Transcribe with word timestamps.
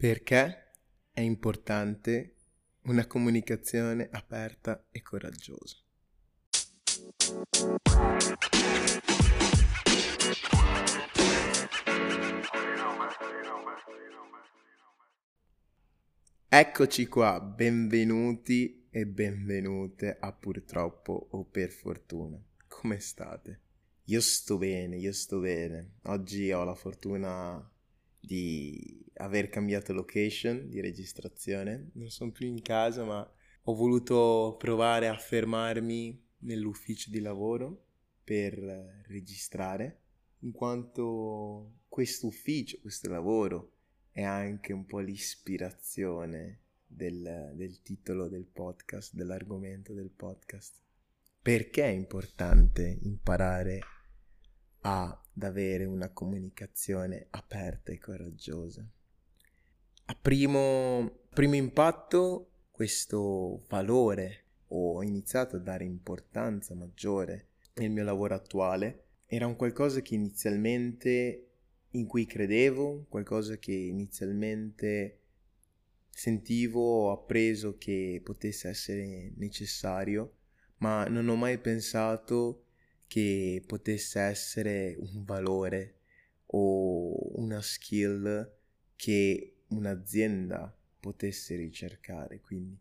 Perché 0.00 0.78
è 1.12 1.20
importante 1.20 2.36
una 2.84 3.06
comunicazione 3.06 4.08
aperta 4.10 4.86
e 4.90 5.02
coraggiosa. 5.02 5.76
Eccoci 16.48 17.06
qua, 17.06 17.38
benvenuti 17.42 18.88
e 18.88 19.06
benvenute 19.06 20.16
a 20.18 20.32
purtroppo 20.32 21.28
o 21.32 21.44
per 21.44 21.68
fortuna. 21.68 22.42
Come 22.68 23.00
state? 23.00 23.60
Io 24.04 24.22
sto 24.22 24.56
bene, 24.56 24.96
io 24.96 25.12
sto 25.12 25.40
bene. 25.40 25.96
Oggi 26.04 26.50
ho 26.52 26.64
la 26.64 26.74
fortuna 26.74 27.69
di 28.20 29.04
aver 29.14 29.48
cambiato 29.48 29.92
location 29.92 30.68
di 30.68 30.80
registrazione. 30.80 31.90
Non 31.94 32.10
sono 32.10 32.30
più 32.30 32.46
in 32.46 32.60
casa, 32.62 33.04
ma 33.04 33.28
ho 33.64 33.74
voluto 33.74 34.56
provare 34.58 35.08
a 35.08 35.16
fermarmi 35.16 36.28
nell'ufficio 36.40 37.10
di 37.10 37.20
lavoro 37.20 37.86
per 38.22 38.54
registrare, 39.08 40.02
in 40.40 40.52
quanto 40.52 41.80
questo 41.88 42.28
ufficio, 42.28 42.78
questo 42.80 43.10
lavoro 43.10 43.72
è 44.12 44.22
anche 44.22 44.72
un 44.72 44.86
po' 44.86 45.00
l'ispirazione 45.00 46.60
del, 46.86 47.52
del 47.54 47.82
titolo 47.82 48.28
del 48.28 48.46
podcast, 48.46 49.14
dell'argomento 49.14 49.92
del 49.92 50.10
podcast. 50.10 50.76
Perché 51.42 51.84
è 51.84 51.88
importante 51.88 52.98
imparare 53.02 53.80
ad 54.82 55.42
avere 55.42 55.84
una 55.84 56.10
comunicazione 56.10 57.26
aperta 57.30 57.92
e 57.92 57.98
coraggiosa. 57.98 58.86
A 60.06 60.18
primo, 60.20 61.20
primo 61.32 61.54
impatto 61.54 62.50
questo 62.70 63.64
valore 63.68 64.44
ho 64.68 65.02
iniziato 65.02 65.56
a 65.56 65.60
dare 65.60 65.84
importanza 65.84 66.74
maggiore 66.74 67.48
nel 67.74 67.90
mio 67.90 68.04
lavoro 68.04 68.34
attuale 68.34 69.04
era 69.32 69.46
un 69.46 69.54
qualcosa 69.54 70.00
che 70.00 70.16
inizialmente 70.16 71.50
in 71.90 72.06
cui 72.06 72.26
credevo, 72.26 73.06
qualcosa 73.08 73.58
che 73.58 73.72
inizialmente 73.72 75.20
sentivo 76.08 76.80
o 76.80 77.12
appreso 77.12 77.76
che 77.78 78.20
potesse 78.24 78.68
essere 78.68 79.32
necessario, 79.36 80.34
ma 80.78 81.04
non 81.04 81.28
ho 81.28 81.36
mai 81.36 81.58
pensato 81.58 82.64
che 83.10 83.60
potesse 83.66 84.20
essere 84.20 84.96
un 84.96 85.24
valore 85.24 85.96
o 86.52 87.40
una 87.40 87.60
skill 87.60 88.48
che 88.94 89.62
un'azienda 89.70 90.72
potesse 91.00 91.56
ricercare. 91.56 92.40
Quindi 92.40 92.78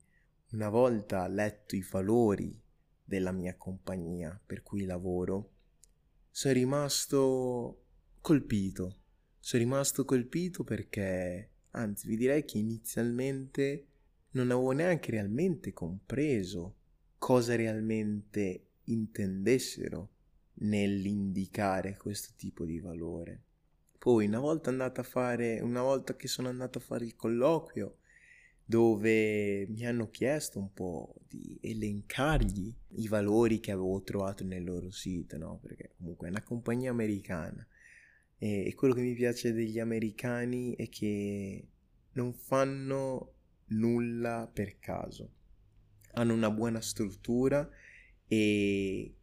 una 0.51 0.69
volta 0.69 1.27
letto 1.27 1.75
i 1.75 1.83
valori 1.89 2.55
della 3.03 3.31
mia 3.31 3.55
compagnia 3.55 4.39
per 4.45 4.61
cui 4.61 4.85
lavoro, 4.85 5.53
sono 6.29 6.53
rimasto 6.53 7.85
colpito. 8.21 8.97
Sono 9.39 9.63
rimasto 9.63 10.05
colpito 10.05 10.63
perché, 10.63 11.49
anzi, 11.71 12.07
vi 12.07 12.17
direi 12.17 12.45
che 12.45 12.59
inizialmente 12.59 13.87
non 14.33 14.51
avevo 14.51 14.73
neanche 14.73 15.09
realmente 15.09 15.73
compreso 15.73 16.75
cosa 17.17 17.55
realmente 17.55 18.65
intendessero 18.83 20.17
nell'indicare 20.59 21.97
questo 21.97 22.33
tipo 22.35 22.65
di 22.65 22.79
valore. 22.79 23.43
Poi 23.97 24.27
una 24.27 24.39
volta 24.39 24.69
andata 24.69 25.01
a 25.01 25.03
fare, 25.03 25.59
una 25.59 25.81
volta 25.81 26.15
che 26.15 26.27
sono 26.27 26.47
andato 26.47 26.77
a 26.77 26.81
fare 26.81 27.05
il 27.05 27.15
colloquio, 27.15 27.97
dove 28.63 29.65
mi 29.67 29.85
hanno 29.85 30.09
chiesto 30.09 30.59
un 30.59 30.71
po' 30.71 31.15
di 31.27 31.57
elencargli 31.59 32.73
i 32.97 33.07
valori 33.07 33.59
che 33.59 33.71
avevo 33.71 34.01
trovato 34.03 34.43
nel 34.43 34.63
loro 34.63 34.91
sito, 34.91 35.37
no? 35.37 35.59
Perché 35.59 35.93
comunque 35.97 36.27
è 36.27 36.29
una 36.29 36.43
compagnia 36.43 36.91
americana 36.91 37.67
e, 38.37 38.67
e 38.67 38.75
quello 38.75 38.93
che 38.93 39.01
mi 39.01 39.15
piace 39.15 39.53
degli 39.53 39.79
americani 39.79 40.75
è 40.75 40.87
che 40.87 41.67
non 42.13 42.33
fanno 42.33 43.33
nulla 43.67 44.49
per 44.51 44.79
caso. 44.79 45.31
Hanno 46.13 46.33
una 46.33 46.51
buona 46.51 46.79
struttura 46.79 47.67
e 48.27 49.15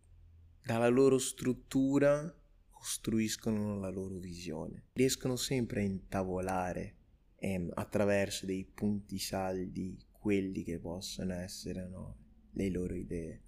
dalla 0.67 0.89
loro 0.89 1.19
struttura 1.19 2.37
costruiscono 2.69 3.79
la 3.79 3.89
loro 3.89 4.17
visione. 4.19 4.87
Riescono 4.95 5.37
sempre 5.37 5.83
a 5.83 5.85
intavolare 5.85 6.97
ehm, 7.37 7.71
attraverso 7.75 8.47
dei 8.47 8.65
punti 8.65 9.17
saldi 9.21 9.97
quelli 10.11 10.65
che 10.65 10.81
possono 10.81 11.35
essere 11.35 11.87
no, 11.87 12.17
le 12.51 12.69
loro 12.69 12.97
idee. 12.97 13.43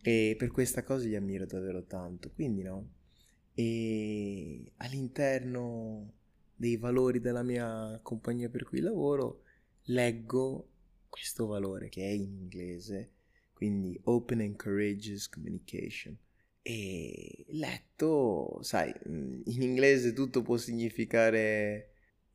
E 0.00 0.36
per 0.38 0.52
questa 0.52 0.84
cosa 0.84 1.08
li 1.08 1.16
ammiro 1.16 1.44
davvero 1.44 1.84
tanto. 1.86 2.30
Quindi 2.30 2.62
no. 2.62 2.88
E 3.52 4.72
all'interno 4.76 6.12
dei 6.54 6.76
valori 6.76 7.18
della 7.18 7.42
mia 7.42 7.98
compagnia 8.00 8.48
per 8.48 8.62
cui 8.62 8.78
lavoro 8.78 9.42
leggo 9.86 10.68
questo 11.08 11.46
valore 11.46 11.88
che 11.88 12.04
è 12.04 12.12
in 12.12 12.32
inglese, 12.32 13.14
quindi 13.54 13.98
Open 14.04 14.40
and 14.40 14.54
Courageous 14.54 15.28
Communication 15.28 16.16
e 16.62 17.44
letto, 17.48 18.58
sai, 18.62 18.92
in 19.06 19.62
inglese 19.62 20.12
tutto 20.12 20.42
può 20.42 20.56
significare 20.56 21.90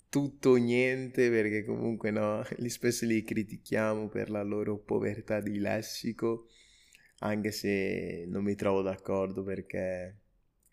tutto 0.09 0.52
o 0.52 0.56
niente 0.56 1.30
perché 1.30 1.63
comunque 1.63 2.12
no, 2.12 2.44
li 2.58 2.69
spesso 2.69 3.06
li 3.06 3.24
critichiamo 3.24 4.08
per 4.08 4.30
la 4.30 4.44
loro 4.44 4.78
povertà 4.78 5.41
di 5.41 5.59
lessico, 5.59 6.47
anche 7.19 7.52
se 7.52 8.25
non 8.28 8.44
mi 8.44 8.56
trovo 8.56 8.81
d'accordo 8.81 9.44
perché 9.44 10.19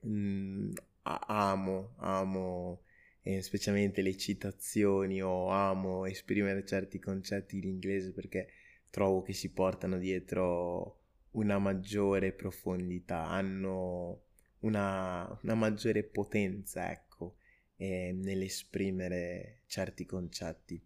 mh, 0.03 0.11
mm, 0.11 0.73
amo, 1.03 1.95
amo 1.99 2.83
eh, 3.23 3.43
specialmente 3.43 4.03
le 4.03 4.17
citazioni 4.17 5.23
o 5.23 5.49
amo 5.49 6.07
esprimere 6.07 6.65
certi 6.65 6.99
concetti 6.99 7.59
in 7.59 7.65
inglese 7.65 8.13
perché 8.13 8.49
trovo 8.91 9.23
che 9.23 9.33
si 9.33 9.51
portano 9.53 9.99
dietro 9.99 11.02
una 11.33 11.59
maggiore 11.59 12.33
profondità, 12.33 13.27
hanno 13.27 14.25
una, 14.61 15.39
una 15.43 15.55
maggiore 15.55 16.03
potenza, 16.05 16.91
ecco, 16.91 17.37
eh, 17.77 18.13
nell'esprimere 18.13 19.63
certi 19.67 20.05
concetti. 20.05 20.83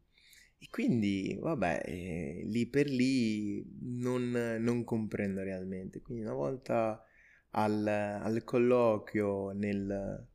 E 0.58 0.68
quindi, 0.70 1.36
vabbè, 1.38 1.82
eh, 1.84 2.42
lì 2.46 2.66
per 2.66 2.88
lì 2.88 3.64
non, 3.80 4.56
non, 4.60 4.84
comprendo 4.84 5.42
realmente. 5.42 6.00
Quindi 6.00 6.24
una 6.24 6.34
volta 6.34 7.02
al, 7.50 7.86
al 7.86 8.42
colloquio, 8.44 9.50
nel 9.50 10.26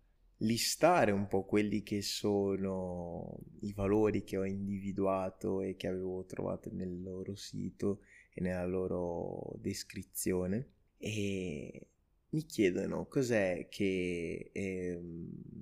listare 0.41 1.11
un 1.11 1.27
po' 1.27 1.45
quelli 1.45 1.83
che 1.83 2.01
sono 2.01 3.39
i 3.61 3.73
valori 3.73 4.23
che 4.23 4.37
ho 4.37 4.45
individuato 4.45 5.61
e 5.61 5.75
che 5.75 5.87
avevo 5.87 6.25
trovato 6.25 6.69
nel 6.73 7.01
loro 7.01 7.35
sito, 7.35 8.01
e 8.33 8.41
nella 8.41 8.65
loro 8.65 9.53
descrizione 9.59 10.69
e 10.97 11.87
mi 12.29 12.45
chiedono 12.45 13.07
cos'è 13.07 13.67
che 13.69 14.51
eh, 14.53 15.01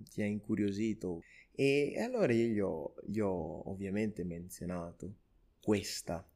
ti 0.10 0.22
ha 0.22 0.26
incuriosito? 0.26 1.22
E 1.52 1.96
allora 2.00 2.32
io 2.32 2.48
gli 2.48 2.60
ho, 2.60 2.94
gli 3.06 3.20
ho 3.20 3.70
ovviamente 3.70 4.24
menzionato 4.24 5.16
questa. 5.62 6.28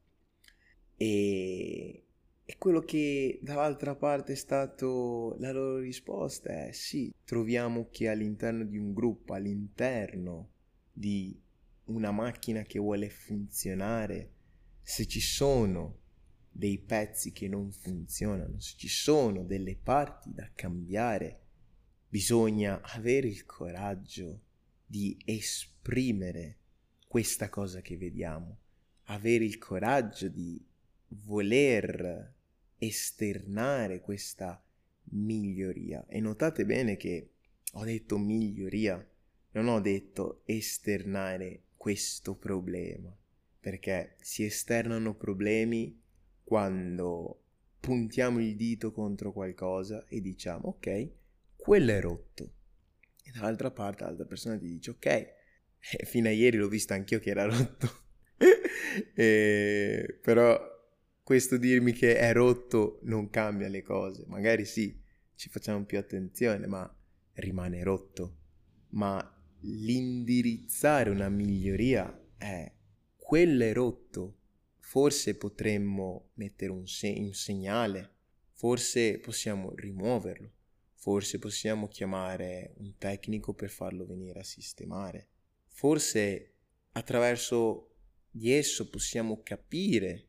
E, 0.96 2.04
e 2.44 2.58
quello 2.58 2.80
che 2.80 3.38
dall'altra 3.42 3.94
parte 3.94 4.32
è 4.32 4.36
stato 4.36 5.36
la 5.38 5.52
loro 5.52 5.78
risposta 5.78 6.66
è 6.66 6.72
sì, 6.72 7.14
troviamo 7.24 7.88
che 7.90 8.08
all'interno 8.08 8.64
di 8.64 8.76
un 8.76 8.92
gruppo, 8.92 9.34
all'interno 9.34 10.50
di 10.92 11.40
una 11.84 12.10
macchina 12.10 12.62
che 12.62 12.78
vuole 12.78 13.08
funzionare, 13.08 14.32
se 14.82 15.06
ci 15.06 15.20
sono 15.20 16.02
dei 16.56 16.78
pezzi 16.78 17.32
che 17.32 17.48
non 17.48 17.72
funzionano, 17.72 18.60
se 18.60 18.74
ci 18.76 18.86
sono 18.86 19.42
delle 19.42 19.74
parti 19.74 20.32
da 20.32 20.48
cambiare, 20.54 21.40
bisogna 22.08 22.80
avere 22.80 23.26
il 23.26 23.44
coraggio 23.44 24.40
di 24.86 25.18
esprimere 25.24 26.58
questa 27.08 27.48
cosa 27.48 27.80
che 27.80 27.96
vediamo, 27.96 28.58
avere 29.06 29.44
il 29.44 29.58
coraggio 29.58 30.28
di 30.28 30.64
voler 31.08 32.32
esternare 32.78 34.00
questa 34.00 34.62
miglioria. 35.10 36.06
E 36.06 36.20
notate 36.20 36.64
bene 36.64 36.96
che 36.96 37.30
ho 37.72 37.82
detto 37.82 38.16
miglioria, 38.16 39.04
non 39.52 39.66
ho 39.66 39.80
detto 39.80 40.42
esternare 40.46 41.64
questo 41.76 42.36
problema, 42.36 43.12
perché 43.58 44.14
si 44.20 44.44
esternano 44.44 45.16
problemi 45.16 46.02
quando 46.44 47.40
puntiamo 47.80 48.40
il 48.40 48.54
dito 48.54 48.92
contro 48.92 49.32
qualcosa 49.32 50.06
e 50.06 50.20
diciamo 50.20 50.68
ok, 50.68 51.10
quello 51.56 51.90
è 51.90 52.00
rotto. 52.00 52.52
E 53.22 53.30
dall'altra 53.32 53.70
parte 53.70 54.04
l'altra 54.04 54.26
persona 54.26 54.56
ti 54.58 54.66
dice 54.66 54.90
ok, 54.90 55.26
fino 56.04 56.28
a 56.28 56.30
ieri 56.30 56.58
l'ho 56.58 56.68
visto 56.68 56.92
anch'io 56.92 57.18
che 57.18 57.30
era 57.30 57.44
rotto. 57.46 58.02
e, 59.14 60.18
però 60.22 60.72
questo 61.22 61.56
dirmi 61.56 61.92
che 61.92 62.18
è 62.18 62.32
rotto 62.32 63.00
non 63.04 63.30
cambia 63.30 63.68
le 63.68 63.82
cose. 63.82 64.24
Magari 64.26 64.66
sì, 64.66 65.02
ci 65.34 65.48
facciamo 65.48 65.84
più 65.84 65.98
attenzione, 65.98 66.66
ma 66.66 66.94
rimane 67.34 67.82
rotto. 67.82 68.36
Ma 68.90 69.18
l'indirizzare 69.60 71.10
una 71.10 71.28
miglioria 71.28 72.22
è 72.36 72.70
quello 73.16 73.64
è 73.64 73.72
rotto. 73.72 74.40
Forse 74.86 75.36
potremmo 75.36 76.30
mettere 76.34 76.70
un, 76.70 76.86
se- 76.86 77.16
un 77.18 77.32
segnale, 77.32 78.10
forse 78.52 79.18
possiamo 79.18 79.74
rimuoverlo, 79.74 80.52
forse 80.92 81.38
possiamo 81.38 81.88
chiamare 81.88 82.74
un 82.76 82.96
tecnico 82.98 83.54
per 83.54 83.70
farlo 83.70 84.04
venire 84.04 84.38
a 84.38 84.44
sistemare. 84.44 85.30
Forse 85.68 86.52
attraverso 86.92 87.94
di 88.30 88.52
esso 88.52 88.88
possiamo 88.90 89.42
capire 89.42 90.28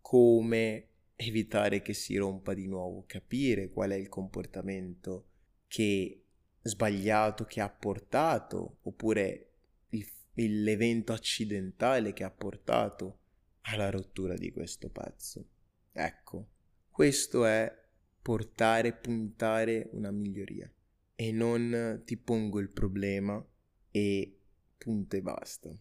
come 0.00 0.88
evitare 1.16 1.82
che 1.82 1.92
si 1.92 2.16
rompa 2.16 2.54
di 2.54 2.68
nuovo, 2.68 3.04
capire 3.06 3.70
qual 3.70 3.90
è 3.90 3.96
il 3.96 4.08
comportamento 4.08 5.30
che 5.66 6.24
sbagliato 6.62 7.44
che 7.44 7.60
ha 7.60 7.68
portato 7.68 8.78
oppure 8.82 9.50
il, 9.90 10.62
l'evento 10.62 11.12
accidentale 11.12 12.12
che 12.12 12.24
ha 12.24 12.30
portato 12.30 13.18
alla 13.66 13.90
rottura 13.90 14.34
di 14.34 14.52
questo 14.52 14.88
pezzo. 14.88 15.44
Ecco, 15.92 16.48
questo 16.90 17.44
è 17.44 17.84
portare, 18.20 18.92
puntare 18.92 19.88
una 19.92 20.10
miglioria 20.10 20.70
e 21.14 21.32
non 21.32 22.02
ti 22.04 22.16
pongo 22.16 22.58
il 22.60 22.68
problema 22.68 23.44
e 23.90 24.38
punto 24.76 25.16
e 25.16 25.22
basta. 25.22 25.76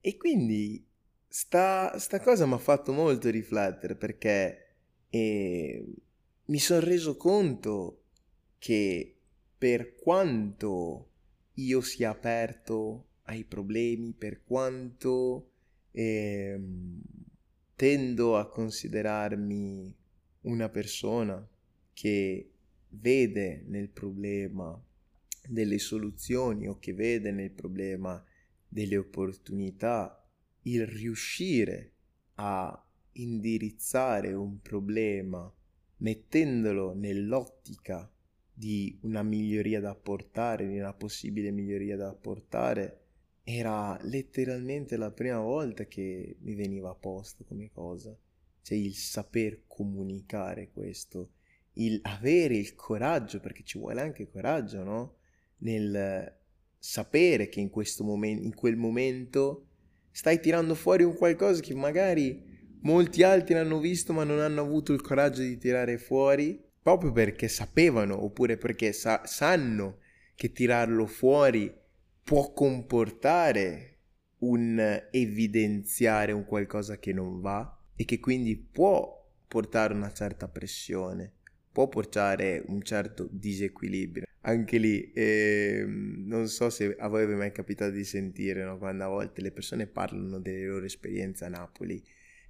E 0.00 0.16
quindi 0.16 0.86
sta, 1.26 1.98
sta 1.98 2.20
cosa 2.20 2.46
mi 2.46 2.54
ha 2.54 2.58
fatto 2.58 2.92
molto 2.92 3.28
riflettere 3.28 3.96
perché 3.96 4.66
eh, 5.10 5.84
mi 6.44 6.58
sono 6.58 6.80
reso 6.80 7.16
conto 7.16 8.04
che 8.58 9.16
per 9.58 9.94
quanto 9.94 11.10
io 11.54 11.80
sia 11.80 12.10
aperto 12.10 13.06
ai 13.22 13.44
problemi, 13.44 14.12
per 14.12 14.44
quanto 14.44 15.50
eh, 15.90 16.60
tendo 17.74 18.36
a 18.36 18.48
considerarmi 18.48 19.94
una 20.42 20.68
persona 20.68 21.46
che 21.92 22.50
vede 22.90 23.64
nel 23.66 23.88
problema 23.88 24.80
delle 25.48 25.78
soluzioni 25.78 26.68
o 26.68 26.78
che 26.78 26.92
vede 26.92 27.30
nel 27.30 27.50
problema 27.50 28.22
delle 28.66 28.96
opportunità, 28.96 30.22
il 30.62 30.86
riuscire 30.86 31.92
a 32.34 32.86
indirizzare 33.12 34.32
un 34.32 34.60
problema 34.60 35.52
mettendolo 35.98 36.94
nell'ottica 36.94 38.10
di 38.52 38.98
una 39.02 39.22
miglioria 39.22 39.80
da 39.80 39.90
apportare, 39.90 40.68
di 40.68 40.78
una 40.78 40.92
possibile 40.92 41.50
miglioria 41.50 41.96
da 41.96 42.08
apportare, 42.08 43.07
era 43.50 43.98
letteralmente 44.02 44.98
la 44.98 45.10
prima 45.10 45.40
volta 45.40 45.86
che 45.86 46.36
mi 46.40 46.54
veniva 46.54 46.90
a 46.90 46.94
posto 46.94 47.44
come 47.44 47.70
cosa. 47.72 48.14
Cioè 48.60 48.76
il 48.76 48.94
saper 48.94 49.62
comunicare 49.66 50.68
questo, 50.70 51.30
il 51.74 51.98
avere 52.02 52.56
il 52.56 52.74
coraggio, 52.74 53.40
perché 53.40 53.62
ci 53.62 53.78
vuole 53.78 54.02
anche 54.02 54.28
coraggio, 54.28 54.84
no? 54.84 55.16
Nel 55.60 56.36
sapere 56.78 57.48
che 57.48 57.60
in 57.60 57.70
momento, 58.00 58.44
in 58.44 58.54
quel 58.54 58.76
momento, 58.76 59.68
stai 60.10 60.40
tirando 60.40 60.74
fuori 60.74 61.04
un 61.04 61.16
qualcosa 61.16 61.62
che 61.62 61.74
magari 61.74 62.76
molti 62.82 63.22
altri 63.22 63.54
hanno 63.54 63.80
visto 63.80 64.12
ma 64.12 64.24
non 64.24 64.40
hanno 64.40 64.60
avuto 64.60 64.92
il 64.92 65.00
coraggio 65.00 65.40
di 65.40 65.56
tirare 65.56 65.96
fuori 65.96 66.62
proprio 66.80 67.10
perché 67.10 67.48
sapevano 67.48 68.22
oppure 68.22 68.56
perché 68.56 68.92
sa- 68.92 69.22
sanno 69.24 69.98
che 70.36 70.52
tirarlo 70.52 71.06
fuori 71.06 71.74
può 72.28 72.52
comportare 72.52 74.00
un 74.40 74.78
evidenziare 75.10 76.32
un 76.32 76.44
qualcosa 76.44 76.98
che 76.98 77.14
non 77.14 77.40
va 77.40 77.74
e 77.96 78.04
che 78.04 78.20
quindi 78.20 78.54
può 78.54 79.26
portare 79.48 79.94
una 79.94 80.12
certa 80.12 80.46
pressione, 80.46 81.32
può 81.72 81.88
portare 81.88 82.62
un 82.66 82.82
certo 82.82 83.26
disequilibrio. 83.30 84.26
Anche 84.42 84.76
lì, 84.76 85.10
eh, 85.12 85.86
non 85.86 86.48
so 86.48 86.68
se 86.68 86.96
a 86.98 87.08
voi 87.08 87.22
è 87.22 87.34
mai 87.34 87.50
capitato 87.50 87.92
di 87.92 88.04
sentire 88.04 88.62
no? 88.62 88.76
quando 88.76 89.04
a 89.04 89.08
volte 89.08 89.40
le 89.40 89.50
persone 89.50 89.86
parlano 89.86 90.38
delle 90.38 90.66
loro 90.66 90.84
esperienze 90.84 91.46
a 91.46 91.48
Napoli. 91.48 91.94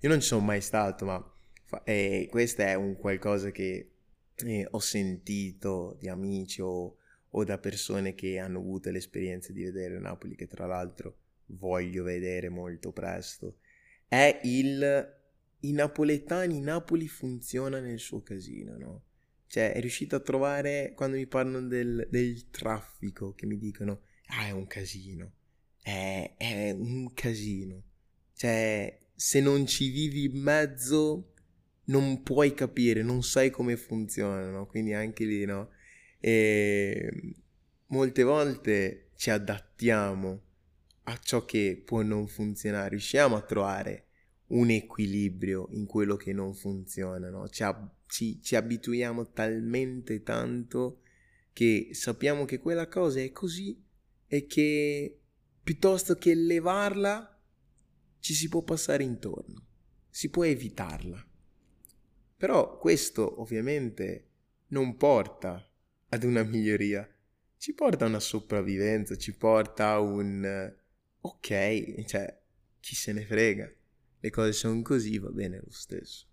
Io 0.00 0.08
non 0.08 0.18
ci 0.20 0.26
sono 0.26 0.44
mai 0.44 0.60
stato, 0.60 1.04
ma 1.04 1.36
fa- 1.66 1.84
eh, 1.84 2.26
questo 2.28 2.62
è 2.62 2.74
un 2.74 2.96
qualcosa 2.96 3.52
che 3.52 3.92
eh, 4.34 4.66
ho 4.68 4.80
sentito 4.80 5.96
di 6.00 6.08
amici 6.08 6.60
o, 6.62 6.97
o, 7.38 7.44
da 7.44 7.58
persone 7.58 8.14
che 8.14 8.38
hanno 8.38 8.58
avuto 8.58 8.90
l'esperienza 8.90 9.52
di 9.52 9.62
vedere 9.62 9.98
Napoli, 9.98 10.34
che 10.34 10.46
tra 10.46 10.66
l'altro 10.66 11.18
voglio 11.46 12.04
vedere 12.04 12.48
molto 12.48 12.92
presto, 12.92 13.58
è 14.06 14.40
il... 14.44 15.16
I 15.60 15.72
napoletani, 15.72 16.60
Napoli 16.60 17.08
funziona 17.08 17.80
nel 17.80 17.98
suo 17.98 18.22
casino, 18.22 18.76
no? 18.76 19.02
Cioè, 19.48 19.72
è 19.72 19.80
riuscito 19.80 20.14
a 20.14 20.20
trovare, 20.20 20.92
quando 20.94 21.16
mi 21.16 21.26
parlano 21.26 21.66
del, 21.66 22.06
del 22.10 22.48
traffico, 22.50 23.34
che 23.34 23.46
mi 23.46 23.58
dicono, 23.58 24.02
ah, 24.26 24.46
è 24.46 24.50
un 24.52 24.66
casino, 24.66 25.32
è, 25.82 26.34
è 26.36 26.70
un 26.70 27.12
casino. 27.12 27.82
Cioè, 28.34 29.00
se 29.14 29.40
non 29.40 29.66
ci 29.66 29.88
vivi 29.90 30.26
in 30.26 30.40
mezzo, 30.40 31.32
non 31.86 32.22
puoi 32.22 32.54
capire, 32.54 33.02
non 33.02 33.22
sai 33.22 33.50
come 33.50 33.76
funzionano, 33.76 34.66
quindi 34.66 34.92
anche 34.92 35.24
lì, 35.24 35.44
no? 35.44 35.70
E 36.20 37.36
molte 37.86 38.22
volte 38.22 39.10
ci 39.16 39.30
adattiamo 39.30 40.42
a 41.04 41.18
ciò 41.18 41.44
che 41.44 41.82
può 41.84 42.02
non 42.02 42.26
funzionare, 42.26 42.90
riusciamo 42.90 43.36
a 43.36 43.42
trovare 43.42 44.06
un 44.48 44.70
equilibrio 44.70 45.68
in 45.72 45.86
quello 45.86 46.16
che 46.16 46.32
non 46.32 46.54
funziona, 46.54 47.30
no? 47.30 47.48
Ci, 47.48 47.62
ab- 47.62 47.92
ci, 48.06 48.40
ci 48.42 48.56
abituiamo 48.56 49.30
talmente 49.30 50.22
tanto 50.22 51.00
che 51.52 51.90
sappiamo 51.92 52.44
che 52.44 52.58
quella 52.58 52.88
cosa 52.88 53.20
è 53.20 53.30
così 53.32 53.82
e 54.26 54.46
che 54.46 55.20
piuttosto 55.62 56.14
che 56.14 56.34
levarla 56.34 57.40
ci 58.20 58.34
si 58.34 58.48
può 58.48 58.62
passare 58.62 59.02
intorno, 59.02 59.66
si 60.08 60.28
può 60.30 60.44
evitarla. 60.44 61.26
Però 62.36 62.78
questo 62.78 63.40
ovviamente 63.40 64.28
non 64.68 64.96
porta 64.96 65.68
ad 66.08 66.22
una 66.24 66.42
miglioria, 66.42 67.08
ci 67.56 67.74
porta 67.74 68.04
a 68.04 68.08
una 68.08 68.20
sopravvivenza, 68.20 69.16
ci 69.16 69.36
porta 69.36 69.90
a 69.90 70.00
un 70.00 70.74
ok, 71.20 72.04
cioè 72.04 72.40
chi 72.80 72.94
se 72.94 73.12
ne 73.12 73.24
frega, 73.24 73.70
le 74.20 74.30
cose 74.30 74.52
sono 74.52 74.80
così, 74.82 75.18
va 75.18 75.30
bene 75.30 75.60
lo 75.62 75.70
stesso. 75.70 76.26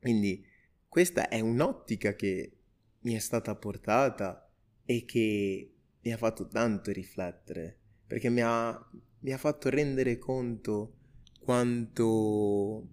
Quindi 0.00 0.44
questa 0.88 1.28
è 1.28 1.40
un'ottica 1.40 2.14
che 2.14 2.52
mi 3.00 3.14
è 3.14 3.18
stata 3.18 3.54
portata 3.54 4.50
e 4.84 5.04
che 5.04 5.74
mi 6.00 6.12
ha 6.12 6.16
fatto 6.16 6.48
tanto 6.48 6.90
riflettere, 6.90 7.78
perché 8.06 8.30
mi 8.30 8.40
ha, 8.42 8.90
mi 9.20 9.32
ha 9.32 9.38
fatto 9.38 9.68
rendere 9.68 10.18
conto 10.18 10.96
quanto 11.40 12.88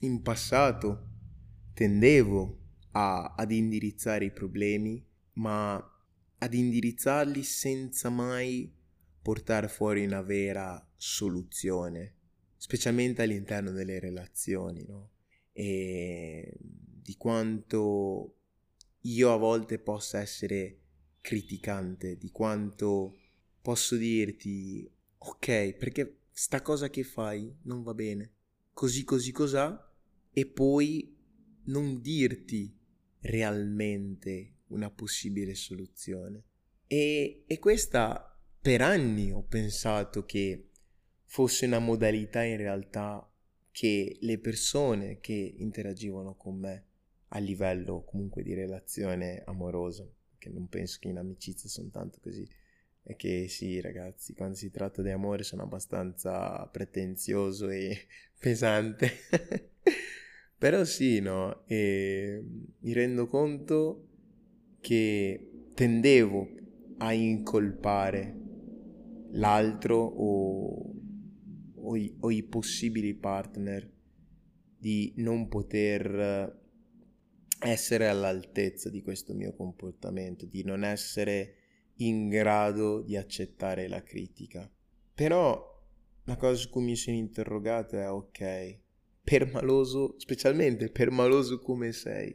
in 0.00 0.22
passato 0.22 1.08
tendevo 1.74 2.58
a, 2.92 3.34
ad 3.36 3.50
indirizzare 3.50 4.26
i 4.26 4.32
problemi, 4.32 5.04
ma 5.40 5.74
ad 6.38 6.54
indirizzarli 6.54 7.42
senza 7.42 8.10
mai 8.10 8.70
portare 9.22 9.68
fuori 9.68 10.04
una 10.04 10.20
vera 10.20 10.86
soluzione, 10.96 12.14
specialmente 12.56 13.22
all'interno 13.22 13.70
delle 13.72 13.98
relazioni, 13.98 14.84
no? 14.86 15.12
E 15.52 16.56
di 16.58 17.16
quanto 17.16 18.36
io 19.00 19.32
a 19.32 19.36
volte 19.36 19.78
possa 19.78 20.20
essere 20.20 20.78
criticante, 21.22 22.16
di 22.18 22.30
quanto 22.30 23.16
posso 23.62 23.96
dirti, 23.96 24.90
ok, 25.18 25.72
perché 25.74 26.20
sta 26.30 26.60
cosa 26.60 26.90
che 26.90 27.02
fai 27.02 27.54
non 27.62 27.82
va 27.82 27.94
bene, 27.94 28.32
così 28.72 29.04
così 29.04 29.32
cos'ha, 29.32 29.90
e 30.32 30.46
poi 30.46 31.16
non 31.64 32.00
dirti 32.00 32.74
realmente 33.20 34.54
una 34.70 34.90
possibile 34.90 35.54
soluzione. 35.54 36.42
E, 36.86 37.44
e 37.46 37.58
questa 37.58 38.36
per 38.60 38.82
anni 38.82 39.30
ho 39.30 39.42
pensato 39.42 40.24
che 40.24 40.70
fosse 41.24 41.66
una 41.66 41.78
modalità 41.78 42.42
in 42.42 42.56
realtà 42.56 43.24
che 43.70 44.18
le 44.20 44.38
persone 44.38 45.20
che 45.20 45.54
interagivano 45.58 46.34
con 46.34 46.58
me 46.58 46.84
a 47.28 47.38
livello 47.38 48.02
comunque 48.02 48.42
di 48.42 48.54
relazione 48.54 49.42
amorosa, 49.46 50.06
che 50.38 50.50
non 50.50 50.68
penso 50.68 50.98
che 51.00 51.08
in 51.08 51.18
amicizia 51.18 51.68
sono 51.68 51.88
tanto 51.90 52.18
così, 52.20 52.46
è 53.02 53.14
che 53.16 53.48
sì, 53.48 53.80
ragazzi, 53.80 54.34
quando 54.34 54.56
si 54.56 54.70
tratta 54.70 55.02
di 55.02 55.10
amore 55.10 55.42
sono 55.42 55.62
abbastanza 55.62 56.66
pretenzioso 56.66 57.68
e 57.68 58.06
pesante. 58.38 59.10
Però 60.58 60.84
sì, 60.84 61.20
no, 61.20 61.66
e 61.66 62.44
mi 62.80 62.92
rendo 62.92 63.28
conto 63.28 64.09
che 64.80 65.68
tendevo 65.74 66.48
a 66.98 67.12
incolpare 67.12 68.38
l'altro 69.32 69.96
o, 69.96 70.92
o, 71.74 71.96
i, 71.96 72.14
o 72.20 72.30
i 72.30 72.42
possibili 72.42 73.14
partner 73.14 73.90
di 74.78 75.12
non 75.16 75.48
poter 75.48 76.58
essere 77.60 78.08
all'altezza 78.08 78.88
di 78.88 79.02
questo 79.02 79.34
mio 79.34 79.54
comportamento, 79.54 80.46
di 80.46 80.64
non 80.64 80.84
essere 80.84 81.54
in 81.96 82.28
grado 82.28 83.02
di 83.02 83.16
accettare 83.16 83.88
la 83.88 84.02
critica. 84.02 84.70
Però 85.14 85.68
la 86.24 86.36
cosa 86.36 86.54
su 86.54 86.70
cui 86.70 86.84
mi 86.84 86.96
sono 86.96 87.16
interrogato 87.16 87.96
è 87.96 88.10
ok, 88.10 88.78
permaloso, 89.22 90.14
specialmente 90.18 90.90
permaloso 90.90 91.60
come 91.60 91.92
sei, 91.92 92.34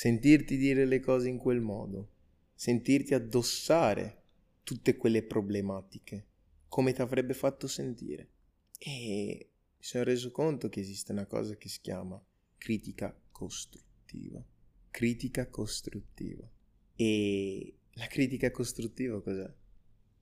sentirti 0.00 0.56
dire 0.56 0.86
le 0.86 0.98
cose 0.98 1.28
in 1.28 1.36
quel 1.36 1.60
modo, 1.60 2.08
sentirti 2.54 3.12
addossare 3.12 4.22
tutte 4.62 4.96
quelle 4.96 5.22
problematiche, 5.22 6.26
come 6.68 6.94
ti 6.94 7.02
avrebbe 7.02 7.34
fatto 7.34 7.66
sentire. 7.66 8.30
E 8.78 9.50
mi 9.76 9.84
sono 9.84 10.04
reso 10.04 10.30
conto 10.30 10.70
che 10.70 10.80
esiste 10.80 11.12
una 11.12 11.26
cosa 11.26 11.54
che 11.56 11.68
si 11.68 11.82
chiama 11.82 12.18
critica 12.56 13.14
costruttiva. 13.30 14.42
Critica 14.90 15.50
costruttiva. 15.50 16.50
E 16.96 17.74
la 17.92 18.06
critica 18.06 18.50
costruttiva 18.50 19.20
cos'è? 19.20 19.52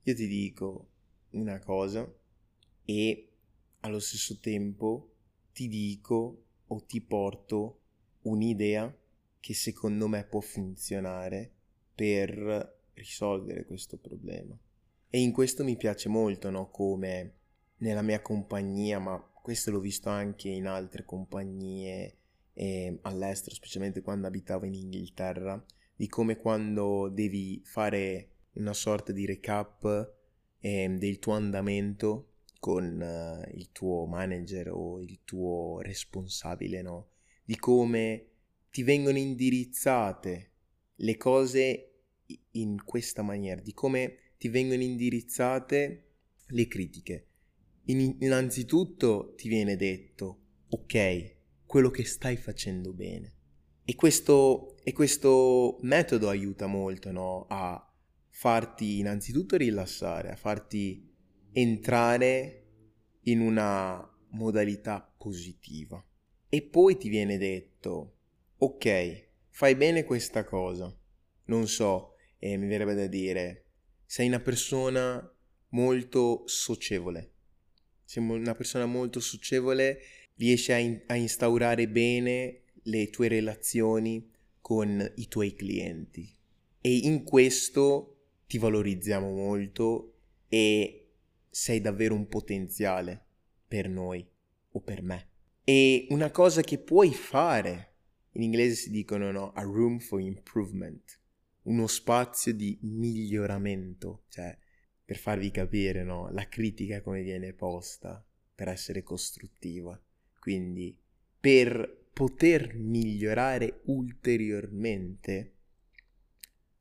Io 0.03 0.13
ti 0.13 0.27
dico 0.27 0.89
una 1.29 1.57
cosa 1.59 2.05
e 2.83 3.29
allo 3.79 3.99
stesso 3.99 4.39
tempo 4.39 5.13
ti 5.53 5.69
dico 5.69 6.47
o 6.67 6.83
ti 6.83 6.99
porto 6.99 7.79
un'idea 8.23 8.93
che 9.39 9.53
secondo 9.53 10.07
me 10.07 10.25
può 10.25 10.39
funzionare 10.41 11.51
per 11.95 12.77
risolvere 12.93 13.65
questo 13.65 13.97
problema. 13.97 14.57
E 15.09 15.19
in 15.19 15.31
questo 15.31 15.63
mi 15.63 15.77
piace 15.77 16.09
molto, 16.09 16.49
no? 16.49 16.69
Come 16.69 17.35
nella 17.77 18.01
mia 18.01 18.21
compagnia, 18.21 18.99
ma 18.99 19.19
questo 19.41 19.71
l'ho 19.71 19.79
visto 19.79 20.09
anche 20.09 20.49
in 20.49 20.67
altre 20.67 21.05
compagnie 21.05 22.17
eh, 22.53 22.99
all'estero, 23.03 23.55
specialmente 23.55 24.01
quando 24.01 24.27
abitavo 24.27 24.65
in 24.65 24.73
Inghilterra, 24.73 25.63
di 25.95 26.07
come 26.07 26.35
quando 26.37 27.09
devi 27.09 27.61
fare 27.63 28.31
una 28.53 28.73
sorta 28.73 29.11
di 29.11 29.25
recap 29.25 30.13
eh, 30.59 30.95
del 30.97 31.19
tuo 31.19 31.33
andamento 31.33 32.33
con 32.59 32.99
uh, 32.99 33.55
il 33.55 33.71
tuo 33.71 34.05
manager 34.05 34.69
o 34.71 35.01
il 35.01 35.21
tuo 35.23 35.79
responsabile, 35.81 36.81
no? 36.81 37.11
Di 37.43 37.57
come 37.57 38.28
ti 38.69 38.83
vengono 38.83 39.17
indirizzate 39.17 40.51
le 40.95 41.17
cose 41.17 41.89
in 42.51 42.83
questa 42.83 43.21
maniera, 43.21 43.61
di 43.61 43.73
come 43.73 44.33
ti 44.37 44.49
vengono 44.49 44.81
indirizzate 44.81 46.05
le 46.47 46.67
critiche. 46.67 47.27
In, 47.85 48.17
innanzitutto 48.19 49.33
ti 49.35 49.47
viene 49.47 49.75
detto, 49.75 50.39
ok, 50.69 51.35
quello 51.65 51.89
che 51.89 52.05
stai 52.05 52.37
facendo 52.37 52.93
bene. 52.93 53.35
E 53.83 53.95
questo, 53.95 54.77
e 54.83 54.93
questo 54.93 55.79
metodo 55.81 56.29
aiuta 56.29 56.67
molto 56.67 57.11
no? 57.11 57.47
a 57.49 57.83
farti 58.29 58.99
innanzitutto 58.99 59.57
rilassare, 59.57 60.29
a 60.29 60.35
farti 60.35 61.11
entrare 61.51 62.67
in 63.23 63.41
una 63.41 64.07
modalità 64.29 65.01
positiva. 65.17 66.03
E 66.47 66.61
poi 66.61 66.97
ti 66.97 67.09
viene 67.09 67.37
detto, 67.37 68.18
ok, 68.59 69.27
fai 69.49 69.75
bene 69.75 70.03
questa 70.03 70.43
cosa. 70.43 70.93
Non 71.45 71.67
so, 71.67 72.15
eh, 72.37 72.57
mi 72.57 72.67
verrebbe 72.67 72.93
da 72.93 73.07
dire, 73.07 73.65
sei 74.05 74.27
una 74.27 74.39
persona 74.39 75.33
molto 75.69 76.43
socievole. 76.45 77.31
Sei 78.03 78.23
una 78.23 78.55
persona 78.55 78.85
molto 78.85 79.19
socievole, 79.19 79.99
riesci 80.35 80.71
a, 80.71 80.77
in- 80.77 81.01
a 81.07 81.15
instaurare 81.15 81.87
bene 81.87 82.61
le 82.83 83.09
tue 83.09 83.27
relazioni 83.27 84.31
con 84.61 85.11
i 85.15 85.27
tuoi 85.27 85.53
clienti. 85.53 86.35
E 86.81 86.97
in 86.97 87.23
questo 87.23 88.17
ti 88.47 88.57
valorizziamo 88.57 89.29
molto 89.31 90.15
e 90.47 91.11
sei 91.49 91.81
davvero 91.81 92.13
un 92.13 92.27
potenziale 92.27 93.25
per 93.67 93.89
noi 93.89 94.25
o 94.71 94.79
per 94.79 95.01
me. 95.01 95.27
E 95.63 96.07
una 96.09 96.31
cosa 96.31 96.61
che 96.61 96.79
puoi 96.79 97.13
fare, 97.13 97.88
in 98.33 98.43
inglese 98.43 98.75
si 98.75 98.89
dicono 98.89 99.31
no, 99.31 99.51
a 99.53 99.61
room 99.61 99.99
for 99.99 100.21
improvement, 100.21 101.19
uno 101.63 101.87
spazio 101.87 102.53
di 102.53 102.77
miglioramento, 102.81 104.23
cioè 104.29 104.57
per 105.03 105.17
farvi 105.17 105.49
capire 105.51 106.03
no, 106.03 106.29
la 106.31 106.47
critica 106.47 107.01
come 107.01 107.23
viene 107.23 107.53
posta 107.53 108.23
per 108.53 108.67
essere 108.67 109.03
costruttiva. 109.03 109.99
Quindi 110.39 110.95
per 111.39 112.07
poter 112.13 112.75
migliorare 112.75 113.81
ulteriormente 113.85 115.53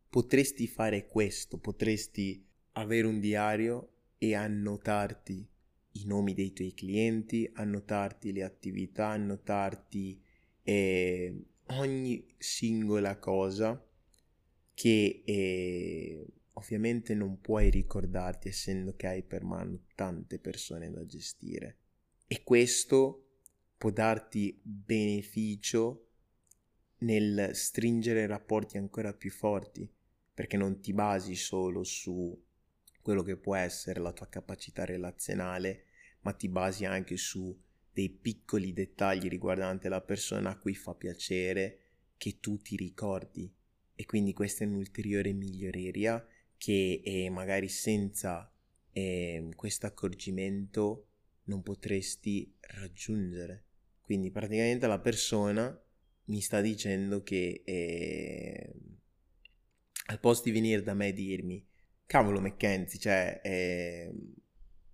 potresti 0.08 0.66
fare 0.66 1.06
questo, 1.06 1.58
potresti 1.58 2.44
avere 2.72 3.06
un 3.06 3.20
diario 3.20 3.92
e 4.18 4.34
annotarti 4.34 5.48
i 5.92 6.06
nomi 6.06 6.34
dei 6.34 6.52
tuoi 6.52 6.74
clienti, 6.74 7.48
annotarti 7.54 8.32
le 8.32 8.42
attività, 8.42 9.08
annotarti 9.08 10.20
eh, 10.68 11.34
ogni 11.68 12.26
singola 12.36 13.16
cosa 13.16 13.82
che 14.74 15.22
eh, 15.24 16.26
ovviamente 16.52 17.14
non 17.14 17.40
puoi 17.40 17.70
ricordarti 17.70 18.48
essendo 18.48 18.94
che 18.94 19.06
hai 19.06 19.22
per 19.22 19.44
mano 19.44 19.86
tante 19.94 20.38
persone 20.38 20.90
da 20.90 21.06
gestire. 21.06 21.78
E 22.26 22.42
questo 22.42 23.30
può 23.78 23.88
darti 23.90 24.60
beneficio 24.62 26.10
nel 26.98 27.50
stringere 27.54 28.26
rapporti 28.26 28.76
ancora 28.76 29.14
più 29.14 29.30
forti, 29.30 29.90
perché 30.34 30.58
non 30.58 30.82
ti 30.82 30.92
basi 30.92 31.34
solo 31.34 31.82
su 31.82 32.38
quello 33.00 33.22
che 33.22 33.38
può 33.38 33.54
essere 33.54 34.00
la 34.00 34.12
tua 34.12 34.28
capacità 34.28 34.84
relazionale, 34.84 35.84
ma 36.20 36.34
ti 36.34 36.50
basi 36.50 36.84
anche 36.84 37.16
su 37.16 37.58
dei 37.98 38.10
piccoli 38.10 38.72
dettagli 38.72 39.26
riguardanti 39.26 39.88
la 39.88 40.00
persona 40.00 40.50
a 40.50 40.56
cui 40.56 40.76
fa 40.76 40.94
piacere 40.94 41.78
che 42.16 42.38
tu 42.38 42.56
ti 42.58 42.76
ricordi. 42.76 43.52
E 43.96 44.06
quindi 44.06 44.32
questa 44.32 44.62
è 44.62 44.68
un'ulteriore 44.68 45.32
miglioria 45.32 46.24
che 46.56 47.02
eh, 47.04 47.28
magari 47.28 47.66
senza 47.66 48.54
eh, 48.92 49.48
questo 49.56 49.86
accorgimento 49.86 51.08
non 51.46 51.60
potresti 51.64 52.54
raggiungere. 52.60 53.64
Quindi 54.00 54.30
praticamente 54.30 54.86
la 54.86 55.00
persona 55.00 55.76
mi 56.26 56.40
sta 56.40 56.60
dicendo 56.60 57.24
che 57.24 57.62
eh, 57.64 58.74
al 60.06 60.20
posto 60.20 60.44
di 60.44 60.52
venire 60.52 60.82
da 60.82 60.94
me 60.94 61.08
e 61.08 61.12
dirmi 61.12 61.66
cavolo 62.06 62.40
Mackenzie, 62.40 63.00
cioè, 63.00 63.40
eh, 63.42 64.14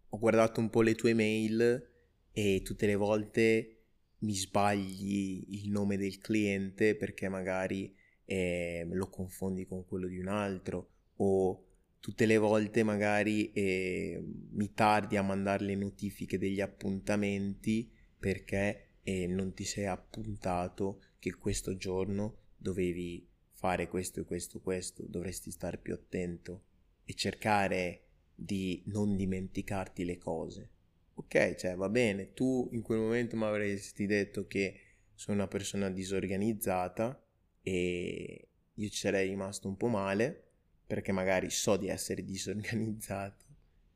ho 0.08 0.18
guardato 0.18 0.58
un 0.60 0.70
po' 0.70 0.80
le 0.80 0.94
tue 0.94 1.12
mail 1.12 1.92
e 2.36 2.62
tutte 2.64 2.86
le 2.86 2.96
volte 2.96 3.76
mi 4.18 4.34
sbagli 4.34 5.44
il 5.62 5.70
nome 5.70 5.96
del 5.96 6.18
cliente 6.18 6.96
perché 6.96 7.28
magari 7.28 7.94
eh, 8.24 8.84
lo 8.90 9.08
confondi 9.08 9.64
con 9.66 9.86
quello 9.86 10.08
di 10.08 10.18
un 10.18 10.26
altro 10.26 10.90
o 11.16 11.64
tutte 12.00 12.26
le 12.26 12.36
volte 12.36 12.82
magari 12.82 13.52
eh, 13.52 14.20
mi 14.50 14.72
tardi 14.72 15.16
a 15.16 15.22
mandare 15.22 15.64
le 15.64 15.76
notifiche 15.76 16.36
degli 16.36 16.60
appuntamenti 16.60 17.90
perché 18.18 18.96
eh, 19.04 19.28
non 19.28 19.54
ti 19.54 19.64
sei 19.64 19.86
appuntato 19.86 21.02
che 21.20 21.34
questo 21.36 21.76
giorno 21.76 22.38
dovevi 22.56 23.28
fare 23.52 23.88
questo 23.88 24.20
e 24.20 24.24
questo 24.24 24.60
questo, 24.60 25.04
dovresti 25.06 25.50
stare 25.50 25.78
più 25.78 25.94
attento 25.94 26.64
e 27.04 27.14
cercare 27.14 28.00
di 28.34 28.82
non 28.86 29.16
dimenticarti 29.16 30.04
le 30.04 30.18
cose. 30.18 30.73
Ok, 31.16 31.54
cioè 31.54 31.76
va 31.76 31.88
bene, 31.88 32.32
tu 32.32 32.68
in 32.72 32.82
quel 32.82 32.98
momento 32.98 33.36
mi 33.36 33.44
avresti 33.44 34.06
detto 34.06 34.46
che 34.46 34.80
sono 35.14 35.36
una 35.36 35.46
persona 35.46 35.90
disorganizzata 35.90 37.22
e 37.62 38.48
io 38.74 38.88
ci 38.88 38.96
sarei 38.98 39.28
rimasto 39.28 39.68
un 39.68 39.76
po' 39.76 39.86
male 39.86 40.42
perché 40.86 41.12
magari 41.12 41.50
so 41.50 41.76
di 41.76 41.88
essere 41.88 42.22
disorganizzato, 42.26 43.44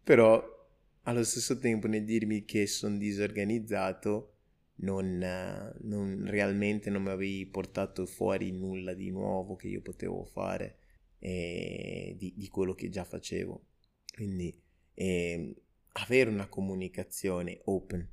però 0.05 0.57
allo 1.03 1.25
stesso 1.25 1.59
tempo 1.59 1.89
nel 1.89 2.05
dirmi 2.05 2.45
che 2.45 2.67
sono 2.67 2.97
disorganizzato 2.97 4.35
non, 4.81 5.19
non 5.81 6.25
realmente 6.27 6.91
non 6.91 7.03
mi 7.03 7.09
avevi 7.09 7.47
portato 7.47 8.07
fuori 8.07 8.53
nulla 8.53 8.95
di 8.95 9.11
nuovo 9.11 9.57
che 9.57 9.69
io 9.69 9.81
potevo 9.81 10.25
fare 10.25 10.77
eh, 11.19 12.15
di, 12.17 12.33
di 12.37 12.49
quello 12.49 12.75
che 12.75 12.89
già 12.91 13.05
facevo. 13.05 13.65
Quindi 14.15 14.57
eh, 14.95 15.55
avere 15.93 16.31
una 16.31 16.49
comunicazione 16.49 17.61
open, 17.65 18.09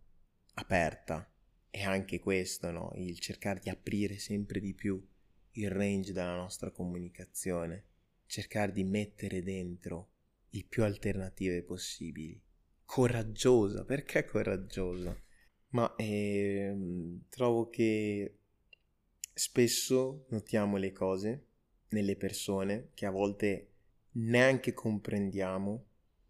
aperta, 0.55 1.29
è 1.69 1.83
anche 1.83 2.19
questo, 2.19 2.71
no? 2.71 2.91
Il 2.95 3.19
cercare 3.19 3.59
di 3.61 3.69
aprire 3.69 4.17
sempre 4.17 4.59
di 4.59 4.73
più 4.73 5.03
il 5.51 5.69
range 5.69 6.13
della 6.13 6.35
nostra 6.35 6.71
comunicazione, 6.71 7.83
cercare 8.25 8.71
di 8.71 8.83
mettere 8.83 9.43
dentro 9.43 10.09
il 10.51 10.65
più 10.65 10.83
alternative 10.83 11.63
possibili. 11.63 12.41
Coraggiosa, 12.85 13.83
perché 13.83 14.25
coraggiosa? 14.25 15.17
Ma 15.69 15.93
eh, 15.95 16.73
trovo 17.29 17.69
che 17.69 18.37
spesso 19.33 20.25
notiamo 20.29 20.77
le 20.77 20.93
cose 20.93 21.47
nelle 21.89 22.15
persone 22.15 22.91
che 22.93 23.05
a 23.05 23.11
volte 23.11 23.71
neanche 24.11 24.73
comprendiamo, 24.73 25.85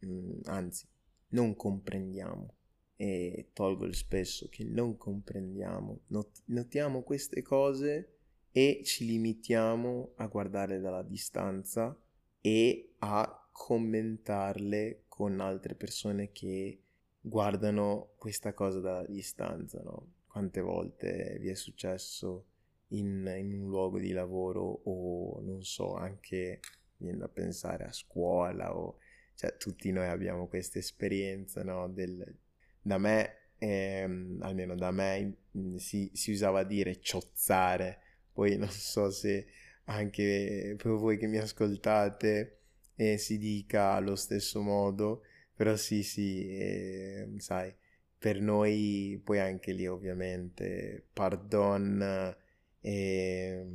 mm, 0.05 0.39
anzi, 0.45 0.87
non 1.35 1.55
comprendiamo. 1.55 2.53
E 2.97 3.49
tolgo 3.51 3.83
il 3.83 3.93
spesso 3.93 4.47
che 4.49 4.63
non 4.63 4.95
comprendiamo, 4.95 5.99
Not- 6.07 6.43
notiamo 6.45 7.03
queste 7.03 7.41
cose 7.41 8.13
e 8.51 8.81
ci 8.85 9.05
limitiamo 9.05 10.13
a 10.15 10.27
guardare 10.27 10.79
dalla 10.79 11.03
distanza 11.03 11.93
e 12.39 12.93
a 12.99 13.49
commentarle 13.51 15.03
con 15.09 15.41
altre 15.41 15.75
persone 15.75 16.31
che 16.31 16.83
guardano 17.19 18.13
questa 18.17 18.53
cosa 18.53 18.79
dalla 18.79 19.05
distanza, 19.05 19.81
no? 19.83 20.13
Quante 20.27 20.61
volte 20.61 21.37
vi 21.41 21.49
è 21.49 21.55
successo 21.55 22.45
in, 22.89 23.29
in 23.37 23.59
un 23.59 23.67
luogo 23.67 23.99
di 23.99 24.11
lavoro 24.11 24.81
o 24.85 25.41
non 25.41 25.63
so, 25.63 25.95
anche 25.95 26.61
viene 26.97 27.17
da 27.17 27.27
pensare 27.27 27.83
a 27.83 27.91
scuola 27.91 28.73
o 28.73 28.99
cioè 29.35 29.57
tutti 29.57 29.91
noi 29.91 30.07
abbiamo 30.07 30.47
questa 30.47 30.79
esperienza, 30.79 31.63
no? 31.63 31.87
Del, 31.89 32.35
da 32.81 32.97
me, 32.97 33.35
ehm, 33.57 34.39
almeno 34.41 34.75
da 34.75 34.91
me, 34.91 35.35
si, 35.77 36.09
si 36.13 36.31
usava 36.31 36.63
dire 36.63 36.99
ciozzare 36.99 37.99
poi 38.35 38.57
non 38.57 38.69
so 38.69 39.09
se 39.11 39.47
anche 39.85 40.75
per 40.77 40.91
voi 40.91 41.17
che 41.17 41.25
mi 41.25 41.37
ascoltate 41.37 42.59
eh, 42.95 43.17
si 43.17 43.37
dica 43.37 43.91
allo 43.93 44.15
stesso 44.15 44.61
modo, 44.61 45.23
però 45.53 45.75
sì, 45.77 46.03
sì, 46.03 46.47
eh, 46.49 47.29
sai, 47.37 47.73
per 48.17 48.41
noi 48.41 49.21
poi 49.23 49.39
anche 49.39 49.71
lì 49.71 49.87
ovviamente, 49.87 51.07
pardon, 51.13 52.35
eh, 52.81 53.67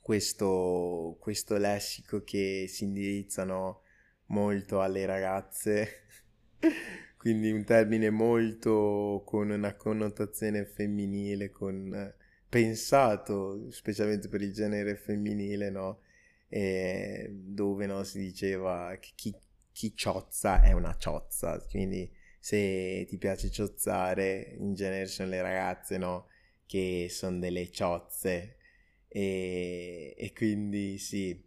questo, 0.00 1.16
questo 1.20 1.56
lessico 1.56 2.22
che 2.22 2.66
si 2.68 2.84
indirizzano 2.84 3.80
molto 4.26 4.80
alle 4.80 5.06
ragazze, 5.06 6.02
quindi 7.16 7.50
un 7.50 7.64
termine 7.64 8.10
molto 8.10 9.22
con 9.26 9.50
una 9.50 9.74
connotazione 9.74 10.64
femminile, 10.64 11.50
con 11.50 12.14
pensato 12.48 13.70
specialmente 13.70 14.28
per 14.28 14.42
il 14.42 14.52
genere 14.52 14.96
femminile, 14.96 15.70
no? 15.70 16.00
E 16.48 17.28
dove 17.32 17.86
no, 17.86 18.04
si 18.04 18.18
diceva 18.20 18.96
che 19.00 19.10
chi, 19.14 19.34
chi 19.72 19.94
ciozza 19.96 20.62
è 20.62 20.72
una 20.72 20.96
ciozza, 20.96 21.60
quindi 21.68 22.10
se 22.38 23.06
ti 23.08 23.16
piace 23.16 23.50
ciozzare, 23.50 24.54
in 24.58 24.74
genere 24.74 25.06
sono 25.06 25.30
le 25.30 25.40
ragazze, 25.42 25.96
no? 25.98 26.28
Che 26.66 27.08
sono 27.10 27.38
delle 27.38 27.70
ciozze. 27.70 28.56
E, 29.08 30.14
e 30.16 30.32
quindi 30.34 30.98
sì, 30.98 31.42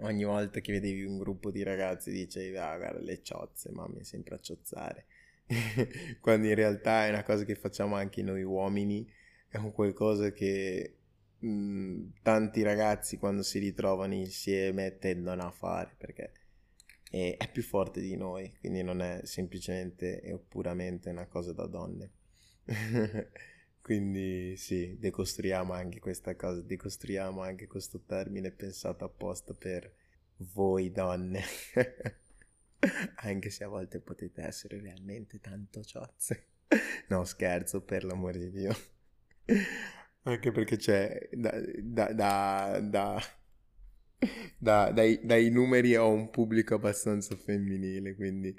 ogni 0.00 0.24
volta 0.24 0.60
che 0.60 0.72
vedevi 0.72 1.04
un 1.04 1.18
gruppo 1.18 1.50
di 1.50 1.62
ragazzi 1.62 2.10
dicevi, 2.10 2.56
ah, 2.56 2.76
guarda 2.76 3.00
le 3.00 3.22
ciozze, 3.22 3.70
mamma 3.72 4.00
è 4.00 4.04
sempre 4.04 4.34
a 4.34 4.38
ciozzare. 4.38 5.06
Quando 6.20 6.48
in 6.48 6.54
realtà 6.54 7.06
è 7.06 7.10
una 7.10 7.22
cosa 7.22 7.44
che 7.44 7.54
facciamo 7.54 7.94
anche 7.94 8.22
noi 8.22 8.42
uomini 8.42 9.08
è 9.48 9.58
un 9.58 9.72
qualcosa 9.72 10.32
che 10.32 10.96
mh, 11.38 11.48
mm, 11.48 12.08
tanti 12.22 12.62
ragazzi 12.62 13.16
quando 13.16 13.42
si 13.42 13.58
ritrovano 13.58 14.14
insieme 14.14 14.98
tendono 14.98 15.46
a 15.46 15.50
fare 15.50 15.94
perché 15.96 16.32
è, 17.10 17.36
è, 17.38 17.50
più 17.50 17.62
forte 17.62 18.00
di 18.00 18.16
noi, 18.16 18.52
quindi 18.58 18.82
non 18.82 19.00
è 19.00 19.20
semplicemente 19.24 20.20
e 20.20 20.36
puramente 20.38 21.10
una 21.10 21.26
cosa 21.26 21.52
da 21.52 21.66
donne. 21.66 22.10
quindi 23.86 24.56
sì, 24.56 24.96
decostruiamo 24.98 25.72
anche 25.72 26.00
questa 26.00 26.34
cosa, 26.34 26.60
decostruiamo 26.60 27.40
anche 27.40 27.68
questo 27.68 28.00
termine 28.00 28.50
pensato 28.50 29.04
apposta 29.04 29.54
per 29.54 29.94
voi 30.38 30.90
donne. 30.90 31.40
anche 33.22 33.48
se 33.48 33.62
a 33.62 33.68
volte 33.68 34.00
potete 34.00 34.42
essere 34.42 34.80
realmente 34.80 35.38
tanto 35.38 35.84
ciozze. 35.84 36.46
No, 37.06 37.24
scherzo, 37.24 37.80
per 37.80 38.02
l'amore 38.02 38.40
di 38.40 38.50
Dio. 38.50 38.76
Anche 40.22 40.50
perché 40.50 40.76
c'è 40.78 41.28
da, 41.30 41.52
da, 41.80 42.12
da, 42.12 42.80
da 42.82 43.22
dai, 44.90 45.20
dai, 45.22 45.48
numeri 45.50 45.94
ho 45.94 46.10
un 46.10 46.30
pubblico 46.30 46.74
abbastanza 46.74 47.36
femminile, 47.36 48.16
quindi 48.16 48.52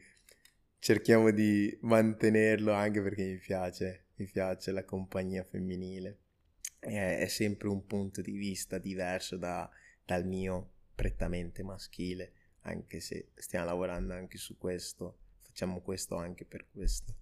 cerchiamo 0.80 1.32
di 1.32 1.78
mantenerlo 1.82 2.72
anche 2.72 3.02
perché 3.02 3.26
mi 3.26 3.38
piace, 3.40 4.07
mi 4.18 4.26
piace 4.26 4.72
la 4.72 4.84
compagnia 4.84 5.44
femminile. 5.44 6.20
È, 6.80 7.20
è 7.20 7.28
sempre 7.28 7.70
un 7.70 7.86
punto 7.86 8.22
di 8.22 8.32
vista 8.32 8.78
diverso 8.78 9.38
da, 9.38 9.70
dal 10.06 10.26
mio 10.26 10.72
prettamente 10.94 11.64
maschile, 11.64 12.34
anche 12.62 13.00
se 13.00 13.32
stiamo 13.36 13.66
lavorando 13.66 14.14
anche 14.14 14.38
su 14.38 14.58
questo, 14.58 15.20
facciamo 15.42 15.82
questo 15.82 16.16
anche 16.16 16.46
per 16.46 16.68
questo. 16.70 17.16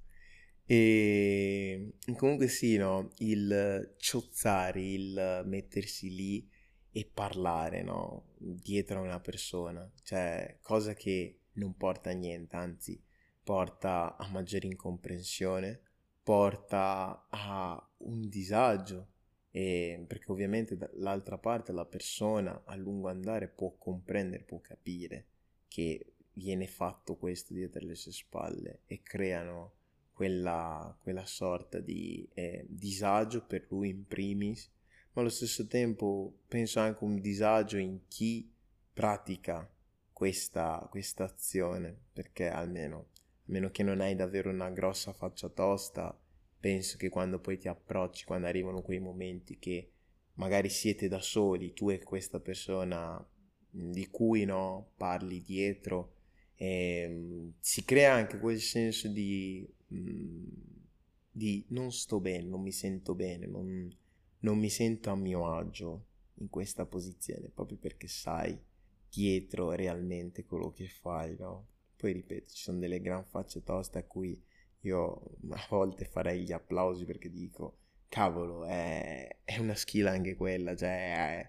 E 0.65 1.93
comunque 2.15 2.47
sì, 2.47 2.77
no, 2.77 3.11
il 3.17 3.93
ciozzare, 3.97 4.81
il 4.81 5.43
mettersi 5.45 6.13
lì 6.13 6.49
e 6.91 7.09
parlare, 7.13 7.83
no, 7.83 8.33
dietro 8.37 8.99
a 8.99 9.01
una 9.01 9.19
persona, 9.19 9.89
cioè 10.03 10.57
cosa 10.61 10.93
che 10.93 11.41
non 11.53 11.75
porta 11.75 12.09
a 12.09 12.13
niente, 12.13 12.55
anzi 12.55 13.01
porta 13.43 14.15
a 14.17 14.27
maggiore 14.29 14.67
incomprensione, 14.67 15.81
porta 16.25 17.27
a 17.29 17.89
un 17.97 18.27
disagio, 18.27 19.09
perché 19.51 20.31
ovviamente 20.31 20.75
dall'altra 20.75 21.37
parte 21.37 21.71
la 21.71 21.85
persona 21.85 22.63
a 22.65 22.75
lungo 22.75 23.09
andare 23.09 23.47
può 23.47 23.75
comprendere, 23.77 24.43
può 24.43 24.59
capire 24.59 25.27
che 25.67 26.13
viene 26.33 26.65
fatto 26.65 27.15
questo 27.15 27.53
dietro 27.53 27.85
le 27.85 27.93
sue 27.93 28.11
spalle 28.11 28.79
e 28.87 29.03
creano 29.03 29.73
quella, 30.13 30.97
quella 30.99 31.25
sorta 31.27 31.79
di 31.79 32.27
eh, 32.33 32.65
disagio 32.67 33.45
per 33.45 33.67
lui 33.69 33.89
in 33.89 34.07
primis, 34.07 34.67
ma 35.13 35.21
allo 35.21 35.29
stesso 35.29 35.67
tempo 35.67 36.39
penso 36.47 36.79
anche 36.79 37.03
un 37.03 37.19
disagio 37.19 37.77
in 37.77 38.07
chi 38.07 38.51
pratica 38.91 39.69
questa, 40.11 40.87
questa 40.89 41.25
azione, 41.25 41.95
perché 42.11 42.47
almeno, 42.47 43.09
a 43.47 43.51
meno 43.51 43.69
che 43.69 43.83
non 43.83 44.01
hai 44.01 44.15
davvero 44.15 44.49
una 44.49 44.69
grossa 44.69 45.13
faccia 45.13 45.49
tosta, 45.49 46.17
penso 46.59 46.97
che 46.97 47.09
quando 47.09 47.39
poi 47.39 47.57
ti 47.57 47.67
approcci, 47.67 48.25
quando 48.25 48.47
arrivano 48.47 48.81
quei 48.81 48.99
momenti 48.99 49.57
che 49.59 49.91
magari 50.35 50.69
siete 50.69 51.07
da 51.07 51.21
soli, 51.21 51.73
tu 51.73 51.89
e 51.89 52.03
questa 52.03 52.39
persona 52.39 53.23
di 53.69 54.07
cui 54.09 54.45
no, 54.45 54.91
parli 54.97 55.41
dietro, 55.41 56.13
e, 56.55 56.67
ehm, 56.67 57.53
si 57.59 57.83
crea 57.83 58.13
anche 58.13 58.39
quel 58.39 58.59
senso 58.59 59.07
di 59.07 59.67
di 61.35 61.65
non 61.69 61.91
sto 61.91 62.21
bene, 62.21 62.47
non 62.47 62.61
mi 62.61 62.71
sento 62.71 63.13
bene, 63.13 63.45
non, 63.45 63.93
non 64.39 64.57
mi 64.57 64.69
sento 64.69 65.09
a 65.09 65.15
mio 65.15 65.53
agio 65.53 66.05
in 66.35 66.49
questa 66.49 66.85
posizione, 66.85 67.49
proprio 67.49 67.77
perché 67.77 68.07
sai 68.07 68.57
dietro 69.09 69.71
realmente 69.71 70.45
quello 70.45 70.71
che 70.71 70.87
fai, 70.87 71.35
no? 71.37 71.67
Poi 71.97 72.13
ripeto, 72.13 72.53
ci 72.53 72.63
sono 72.63 72.79
delle 72.79 72.99
gran 72.99 73.25
facce 73.25 73.63
toste 73.63 73.99
a 73.99 74.03
cui 74.03 74.41
io 74.81 75.21
a 75.51 75.65
volte 75.69 76.05
farei 76.05 76.43
gli 76.43 76.51
applausi 76.51 77.05
perché 77.05 77.29
dico, 77.29 77.77
cavolo, 78.07 78.65
è, 78.65 79.37
è 79.43 79.57
una 79.57 79.75
skill 79.75 80.07
anche 80.07 80.35
quella, 80.35 80.75
cioè 80.75 81.39
è, 81.39 81.47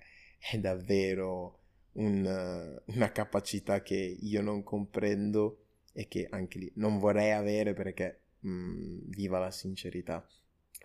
è 0.52 0.58
davvero 0.58 1.60
un, 1.92 2.82
una 2.84 3.12
capacità 3.12 3.82
che 3.82 3.94
io 3.94 4.42
non 4.42 4.62
comprendo 4.62 5.64
e 5.92 6.08
che 6.08 6.26
anche 6.28 6.58
lì 6.58 6.70
non 6.74 6.98
vorrei 6.98 7.32
avere 7.32 7.72
perché 7.72 8.20
mh, 8.40 8.50
mm, 8.50 8.98
viva 9.06 9.38
la 9.38 9.50
sincerità. 9.50 10.26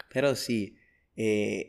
Però 0.07 0.33
sì, 0.33 0.75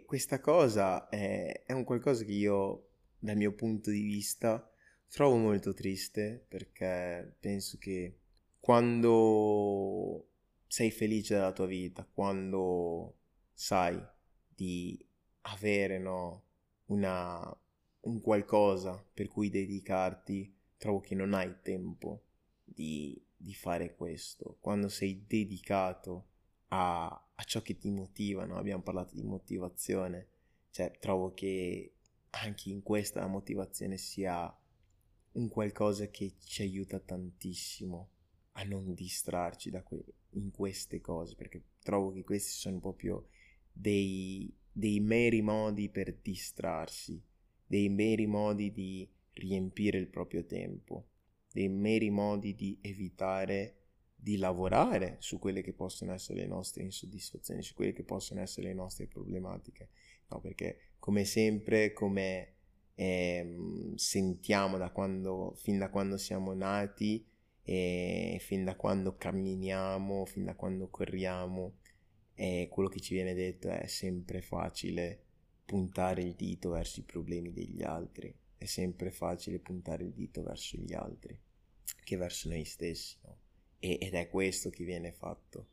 questa 0.07 0.41
cosa 0.41 1.09
è, 1.09 1.65
è 1.67 1.73
un 1.73 1.85
qualcosa 1.85 2.25
che 2.25 2.33
io, 2.33 2.89
dal 3.19 3.37
mio 3.37 3.53
punto 3.53 3.91
di 3.91 4.03
vista, 4.03 4.72
trovo 5.13 5.37
molto 5.37 5.75
triste 5.75 6.43
perché 6.49 7.37
penso 7.39 7.77
che 7.77 8.21
quando 8.59 10.27
sei 10.67 10.91
felice 10.91 11.35
della 11.35 11.53
tua 11.53 11.67
vita, 11.67 12.09
quando 12.11 13.19
sai 13.53 14.03
di 14.49 14.99
avere 15.43 15.99
no, 15.99 16.45
una, 16.87 17.61
un 18.01 18.21
qualcosa 18.23 19.05
per 19.13 19.29
cui 19.29 19.51
dedicarti, 19.51 20.57
trovo 20.79 21.01
che 21.01 21.15
non 21.15 21.35
hai 21.35 21.57
tempo 21.61 22.23
di, 22.65 23.23
di 23.37 23.53
fare 23.53 23.95
questo, 23.95 24.57
quando 24.61 24.89
sei 24.89 25.27
dedicato 25.27 26.29
a, 26.69 27.07
a 27.35 27.45
ciò 27.45 27.61
che 27.61 27.77
ti 27.77 27.91
motiva, 27.91 28.47
no? 28.47 28.57
abbiamo 28.57 28.83
parlato 28.83 29.15
di 29.15 29.23
motivazione, 29.23 30.29
cioè 30.71 30.97
trovo 30.99 31.35
che 31.35 31.97
anche 32.31 32.71
in 32.71 32.83
questa 32.83 33.21
la 33.21 33.27
motivazione 33.27 33.99
sia 33.99 34.57
un 35.33 35.49
qualcosa 35.49 36.09
che 36.09 36.35
ci 36.39 36.63
aiuta 36.63 36.99
tantissimo 36.99 38.11
a 38.53 38.65
non 38.65 38.95
distrarci 38.95 39.71
da 39.71 39.83
que- 39.83 40.05
in 40.31 40.51
queste 40.51 41.01
cose, 41.01 41.35
perché 41.35 41.63
trovo 41.83 42.13
che 42.13 42.25
questi 42.25 42.51
sono 42.51 42.79
proprio 42.79 43.29
dei, 43.73 44.55
dei 44.71 45.01
meri 45.01 45.41
modi 45.43 45.89
per 45.89 46.15
distrarsi, 46.21 47.23
dei 47.67 47.89
meri 47.89 48.27
modi 48.27 48.73
di 48.73 49.09
riempire 49.35 49.99
il 49.99 50.09
proprio 50.09 50.45
tempo, 50.45 51.09
dei 51.51 51.69
meri 51.69 52.11
modi 52.11 52.55
di 52.55 52.79
evitare 52.83 53.77
di 54.15 54.37
lavorare 54.37 55.17
su 55.19 55.41
quelle 55.41 55.63
che 55.63 55.73
possono 55.73 56.13
essere 56.13 56.41
le 56.41 56.47
nostre 56.47 56.85
insoddisfazioni, 56.85 57.61
su 57.63 57.75
quelle 57.75 57.93
che 57.93 58.05
possono 58.05 58.41
essere 58.41 58.69
le 58.69 58.75
nostre 58.75 59.09
problematiche. 59.09 59.89
No, 60.29 60.39
perché 60.41 60.93
come 61.01 61.25
sempre, 61.25 61.93
come 61.93 62.55
eh, 62.95 63.57
sentiamo 63.97 64.79
da 64.79 64.91
quando, 64.91 65.55
fin 65.57 65.79
da 65.79 65.91
quando 65.91 66.17
siamo 66.17 66.53
nati, 66.55 67.25
e 67.65 68.39
fin 68.41 68.65
da 68.65 68.75
quando 68.75 69.17
camminiamo, 69.17 70.25
fin 70.25 70.45
da 70.45 70.55
quando 70.55 70.89
corriamo, 70.89 71.75
e 72.35 72.69
quello 72.71 72.89
che 72.89 73.01
ci 73.01 73.15
viene 73.15 73.35
detto 73.35 73.69
è 73.69 73.87
sempre 73.87 74.43
facile 74.43 75.23
puntare 75.65 76.23
il 76.23 76.35
dito 76.35 76.71
verso 76.71 77.01
i 77.01 77.05
problemi 77.05 77.53
degli 77.53 77.83
altri, 77.83 78.35
è 78.57 78.65
sempre 78.65 79.11
facile 79.11 79.59
puntare 79.59 80.05
il 80.05 80.13
dito 80.13 80.43
verso 80.43 80.77
gli 80.77 80.93
altri 80.93 81.39
che 82.05 82.17
verso 82.17 82.49
noi 82.49 82.65
stessi, 82.65 83.17
no? 83.25 83.39
e, 83.79 83.99
ed 84.01 84.15
è 84.15 84.29
questo 84.29 84.71
che 84.71 84.85
viene 84.85 85.13
fatto. 85.13 85.67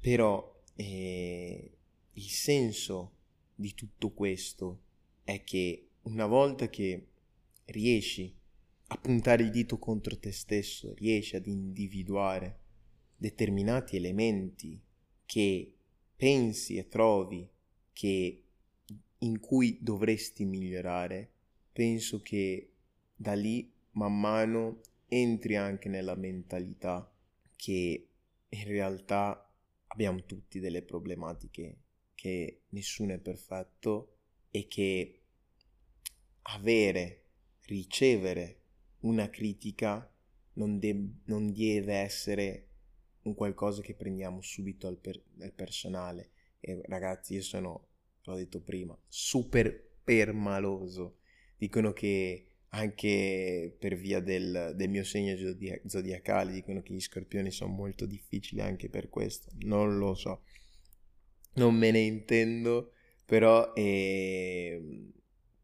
Però 0.00 0.62
eh, 0.74 1.76
il 2.12 2.28
senso 2.28 3.12
di 3.54 3.74
tutto 3.74 4.12
questo 4.12 4.82
è 5.24 5.42
che 5.44 5.88
una 6.04 6.26
volta 6.26 6.68
che 6.68 7.08
riesci 7.66 8.34
a 8.88 8.96
puntare 8.96 9.42
il 9.42 9.50
dito 9.50 9.78
contro 9.78 10.18
te 10.18 10.32
stesso, 10.32 10.94
riesci 10.94 11.36
ad 11.36 11.46
individuare 11.46 12.60
determinati 13.16 13.96
elementi 13.96 14.80
che 15.24 15.74
pensi 16.16 16.76
e 16.76 16.88
trovi 16.88 17.48
che 17.92 18.44
in 19.18 19.40
cui 19.40 19.78
dovresti 19.80 20.44
migliorare, 20.44 21.32
penso 21.72 22.20
che 22.20 22.72
da 23.14 23.32
lì 23.32 23.72
man 23.92 24.18
mano 24.18 24.80
entri 25.06 25.56
anche 25.56 25.88
nella 25.88 26.14
mentalità 26.14 27.10
che 27.56 28.08
in 28.48 28.64
realtà 28.64 29.50
abbiamo 29.86 30.24
tutti 30.24 30.60
delle 30.60 30.82
problematiche, 30.82 31.78
che 32.14 32.62
nessuno 32.70 33.14
è 33.14 33.18
perfetto 33.18 34.16
e 34.50 34.66
che 34.66 35.23
avere, 36.44 37.24
ricevere 37.66 38.60
una 39.00 39.28
critica 39.30 40.10
non, 40.54 40.78
de- 40.78 41.08
non 41.24 41.52
deve 41.52 41.94
essere 41.94 42.68
un 43.22 43.34
qualcosa 43.34 43.82
che 43.82 43.94
prendiamo 43.94 44.40
subito 44.42 44.86
al, 44.86 44.98
per- 44.98 45.22
al 45.40 45.52
personale. 45.52 46.30
E 46.60 46.80
ragazzi, 46.86 47.34
io 47.34 47.42
sono, 47.42 47.88
l'ho 48.22 48.36
detto 48.36 48.60
prima, 48.60 48.96
super 49.08 49.96
permaloso. 50.02 51.18
Dicono 51.56 51.92
che 51.92 52.48
anche 52.70 53.74
per 53.78 53.96
via 53.96 54.20
del, 54.20 54.72
del 54.74 54.88
mio 54.88 55.04
segno 55.04 55.36
zodia- 55.36 55.80
zodiacale 55.86 56.52
dicono 56.52 56.82
che 56.82 56.92
gli 56.92 57.00
scorpioni 57.00 57.50
sono 57.50 57.72
molto 57.72 58.06
difficili 58.06 58.60
anche 58.60 58.88
per 58.88 59.08
questo. 59.08 59.50
Non 59.60 59.96
lo 59.96 60.14
so. 60.14 60.42
Non 61.54 61.74
me 61.76 61.90
ne 61.92 62.00
intendo, 62.00 62.92
però 63.24 63.72
eh, 63.74 65.12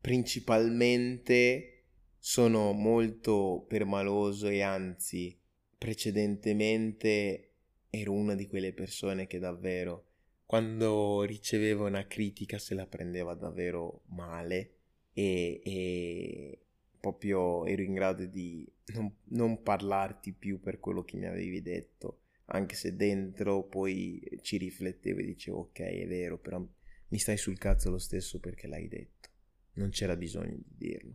principalmente 0.00 1.80
sono 2.18 2.72
molto 2.72 3.64
permaloso 3.68 4.48
e 4.48 4.62
anzi 4.62 5.38
precedentemente 5.76 7.52
ero 7.90 8.12
una 8.12 8.34
di 8.34 8.46
quelle 8.46 8.72
persone 8.72 9.26
che 9.26 9.38
davvero 9.38 10.06
quando 10.44 11.22
riceveva 11.22 11.86
una 11.86 12.06
critica 12.06 12.58
se 12.58 12.74
la 12.74 12.86
prendeva 12.86 13.34
davvero 13.34 14.02
male 14.06 14.74
e, 15.12 15.60
e 15.64 16.66
proprio 16.98 17.64
ero 17.66 17.82
in 17.82 17.94
grado 17.94 18.26
di 18.26 18.70
non, 18.94 19.14
non, 19.28 19.62
parlarti 19.62 20.32
più 20.32 20.60
per 20.60 20.78
quello 20.78 21.02
che 21.04 21.16
mi 21.16 21.26
avevi 21.26 21.62
detto 21.62 22.20
anche 22.46 22.74
se 22.74 22.96
dentro 22.96 23.62
poi 23.64 24.20
ci 24.42 24.56
riflettevo 24.56 25.20
e 25.20 25.24
dicevo 25.24 25.58
ok 25.58 25.80
è 25.80 26.06
vero 26.06 26.38
però 26.38 26.60
mi 27.08 27.18
stai 27.18 27.36
sul 27.36 27.58
cazzo 27.58 27.90
lo 27.90 27.98
stesso 27.98 28.38
perché 28.40 28.66
l'hai 28.66 28.88
detto 28.88 29.29
non 29.74 29.90
c'era 29.90 30.16
bisogno 30.16 30.56
di 30.56 30.64
dirlo 30.76 31.14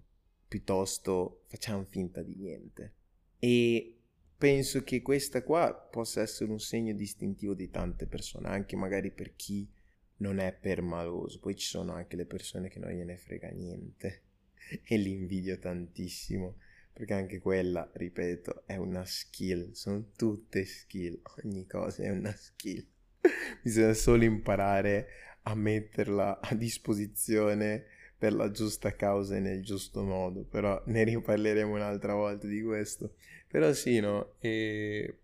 piuttosto 0.55 1.43
facciamo 1.47 1.83
finta 1.83 2.21
di 2.21 2.35
niente. 2.35 2.93
E 3.39 3.97
penso 4.37 4.83
che 4.83 5.01
questa 5.01 5.43
qua 5.43 5.73
possa 5.73 6.21
essere 6.21 6.49
un 6.49 6.59
segno 6.59 6.93
distintivo 6.93 7.53
di 7.53 7.69
tante 7.69 8.07
persone, 8.07 8.47
anche 8.47 8.77
magari 8.77 9.11
per 9.11 9.35
chi 9.35 9.69
non 10.17 10.39
è 10.39 10.53
permaloso. 10.53 11.39
Poi 11.39 11.55
ci 11.55 11.67
sono 11.67 11.93
anche 11.93 12.15
le 12.15 12.25
persone 12.25 12.69
che 12.69 12.79
non 12.79 12.91
gliene 12.91 13.17
frega 13.17 13.49
niente 13.49 14.21
e 14.83 14.97
li 14.97 15.11
invidio 15.11 15.59
tantissimo 15.59 16.55
perché 16.93 17.13
anche 17.13 17.39
quella, 17.39 17.91
ripeto, 17.93 18.63
è 18.65 18.77
una 18.77 19.03
skill, 19.03 19.73
sono 19.73 20.11
tutte 20.15 20.63
skill, 20.63 21.19
ogni 21.43 21.67
cosa 21.67 22.03
è 22.03 22.09
una 22.09 22.33
skill. 22.33 22.87
Bisogna 23.61 23.93
solo 23.93 24.23
imparare 24.23 25.07
a 25.41 25.55
metterla 25.55 26.39
a 26.39 26.55
disposizione 26.55 27.87
per 28.25 28.33
la 28.33 28.49
giusta 28.49 28.95
causa 28.95 29.35
e 29.35 29.39
nel 29.39 29.61
giusto 29.61 30.01
modo, 30.01 30.45
però 30.45 30.81
ne 30.87 31.03
riparleremo 31.03 31.75
un'altra 31.75 32.15
volta 32.15 32.47
di 32.47 32.59
questo. 32.63 33.13
Però 33.47 33.71
sì, 33.71 33.99
no, 33.99 34.33
e 34.39 35.19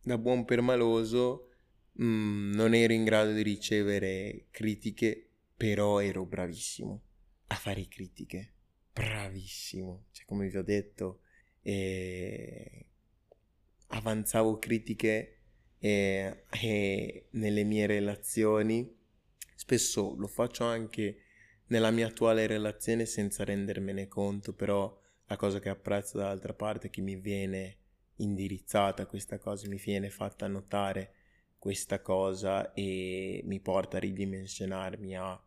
da 0.00 0.16
buon 0.16 0.44
permaloso 0.44 1.48
mh, 1.94 2.04
mm, 2.04 2.52
non 2.54 2.72
ero 2.72 2.92
in 2.92 3.02
grado 3.02 3.32
di 3.32 3.42
ricevere 3.42 4.46
critiche, 4.52 5.28
però 5.56 6.00
ero 6.00 6.24
bravissimo 6.24 7.02
a 7.48 7.56
fare 7.56 7.88
critiche, 7.88 8.52
bravissimo, 8.92 10.04
cioè 10.12 10.24
come 10.24 10.46
vi 10.48 10.56
ho 10.56 10.62
detto, 10.62 11.22
eh, 11.62 12.86
avanzavo 13.88 14.60
critiche 14.60 15.38
e 15.80 16.44
nelle 17.30 17.64
mie 17.64 17.86
relazioni, 17.86 18.88
spesso 19.56 20.14
lo 20.16 20.28
faccio 20.28 20.62
anche 20.62 21.22
nella 21.68 21.90
mia 21.90 22.06
attuale 22.06 22.46
relazione 22.46 23.06
senza 23.06 23.44
rendermene 23.44 24.08
conto, 24.08 24.52
però 24.52 24.96
la 25.26 25.36
cosa 25.36 25.58
che 25.58 25.68
apprezzo 25.68 26.18
dall'altra 26.18 26.54
parte 26.54 26.86
è 26.86 26.90
che 26.90 27.00
mi 27.00 27.16
viene 27.16 27.78
indirizzata 28.16 29.06
questa 29.06 29.38
cosa, 29.38 29.68
mi 29.68 29.76
viene 29.76 30.10
fatta 30.10 30.46
notare 30.46 31.12
questa 31.58 32.00
cosa 32.00 32.72
e 32.72 33.40
mi 33.44 33.60
porta 33.60 33.96
a 33.96 34.00
ridimensionarmi, 34.00 35.16
a, 35.16 35.42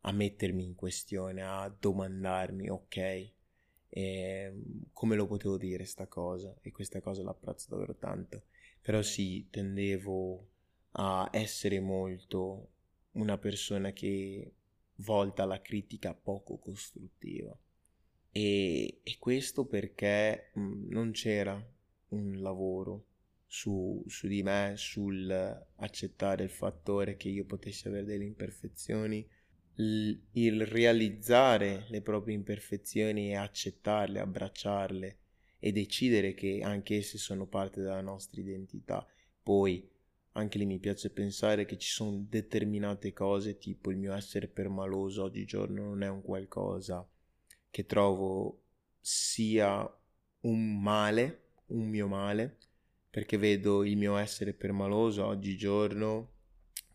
a 0.00 0.12
mettermi 0.12 0.62
in 0.62 0.74
questione, 0.74 1.42
a 1.42 1.74
domandarmi, 1.76 2.68
ok, 2.68 3.32
eh, 3.88 4.52
come 4.92 5.16
lo 5.16 5.26
potevo 5.26 5.56
dire 5.56 5.84
sta 5.84 6.06
cosa? 6.06 6.54
E 6.60 6.70
questa 6.72 7.00
cosa 7.00 7.22
l'apprezzo 7.22 7.68
davvero 7.70 7.96
tanto. 7.96 8.42
Però 8.82 9.00
sì, 9.00 9.46
tendevo 9.50 10.48
a 10.92 11.28
essere 11.32 11.80
molto 11.80 12.68
una 13.12 13.38
persona 13.38 13.92
che 13.92 14.52
volta 14.96 15.42
alla 15.42 15.60
critica 15.60 16.14
poco 16.14 16.58
costruttiva. 16.58 17.56
E, 18.30 19.00
e 19.02 19.16
questo 19.18 19.64
perché 19.64 20.50
mh, 20.54 20.60
mm, 20.60 20.90
non 20.90 21.10
c'era 21.12 21.72
un 22.08 22.40
lavoro 22.40 23.06
su, 23.46 24.02
su 24.08 24.26
di 24.26 24.42
me, 24.42 24.74
sul 24.76 25.30
accettare 25.76 26.42
il 26.42 26.50
fattore 26.50 27.16
che 27.16 27.28
io 27.28 27.44
potessi 27.44 27.86
avere 27.86 28.04
delle 28.04 28.24
imperfezioni, 28.24 29.24
il, 29.76 30.20
il 30.32 30.66
realizzare 30.66 31.86
le 31.88 32.00
proprie 32.00 32.34
imperfezioni 32.34 33.30
e 33.30 33.36
accettarle, 33.36 34.18
abbracciarle 34.18 35.18
e 35.58 35.72
decidere 35.72 36.34
che 36.34 36.60
anche 36.62 36.96
esse 36.96 37.18
sono 37.18 37.46
parte 37.46 37.80
della 37.80 38.00
nostra 38.00 38.40
identità. 38.40 39.06
Poi 39.42 39.88
anche 40.36 40.58
lì 40.58 40.66
mi 40.66 40.78
piace 40.78 41.10
pensare 41.10 41.64
che 41.64 41.78
ci 41.78 41.90
sono 41.90 42.24
determinate 42.28 43.12
cose, 43.12 43.58
tipo 43.58 43.90
il 43.90 43.96
mio 43.98 44.12
essere 44.14 44.48
permaloso 44.48 45.22
oggigiorno 45.24 45.84
non 45.84 46.02
è 46.02 46.08
un 46.08 46.22
qualcosa 46.22 47.06
che 47.70 47.86
trovo 47.86 48.62
sia 49.00 49.88
un 50.40 50.80
male, 50.80 51.42
un 51.66 51.88
mio 51.88 52.08
male, 52.08 52.58
perché 53.10 53.36
vedo 53.36 53.84
il 53.84 53.96
mio 53.96 54.16
essere 54.16 54.52
permaloso 54.54 55.24
oggigiorno 55.24 56.32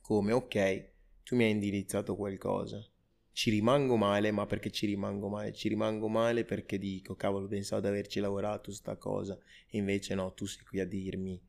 come 0.01 0.31
ok, 0.33 0.89
tu 1.23 1.35
mi 1.35 1.45
hai 1.45 1.51
indirizzato 1.51 2.15
qualcosa, 2.15 2.83
ci 3.31 3.51
rimango 3.51 3.95
male, 3.95 4.31
ma 4.31 4.45
perché 4.45 4.69
ci 4.69 4.85
rimango 4.85 5.29
male? 5.29 5.53
Ci 5.53 5.69
rimango 5.69 6.09
male 6.09 6.43
perché 6.43 6.77
dico, 6.77 7.15
cavolo, 7.15 7.47
pensavo 7.47 7.81
di 7.81 7.87
averci 7.87 8.19
lavorato 8.19 8.71
sta 8.71 8.97
cosa, 8.97 9.37
e 9.69 9.77
invece 9.77 10.13
no, 10.15 10.33
tu 10.33 10.45
sei 10.45 10.65
qui 10.65 10.79
a 10.81 10.85
dirmi, 10.85 11.39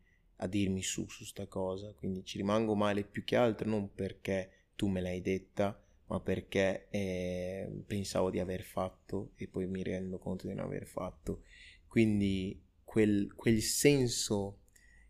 a 0.42 0.46
dirmi 0.46 0.82
su 0.82 1.06
su 1.08 1.24
sta 1.24 1.46
cosa, 1.46 1.92
quindi 1.92 2.24
ci 2.24 2.38
rimango 2.38 2.74
male 2.74 3.04
più 3.04 3.24
che 3.24 3.36
altro 3.36 3.68
non 3.68 3.92
perché 3.92 4.68
tu 4.74 4.88
me 4.88 5.00
l'hai 5.00 5.20
detta, 5.20 5.78
ma 6.06 6.20
perché 6.20 6.88
eh, 6.90 7.68
pensavo 7.86 8.30
di 8.30 8.40
aver 8.40 8.62
fatto 8.62 9.32
e 9.36 9.46
poi 9.46 9.66
mi 9.66 9.82
rendo 9.82 10.18
conto 10.18 10.46
di 10.46 10.54
non 10.54 10.64
aver 10.64 10.86
fatto. 10.86 11.42
Quindi 11.86 12.60
quel, 12.82 13.32
quel 13.34 13.60
senso 13.60 14.62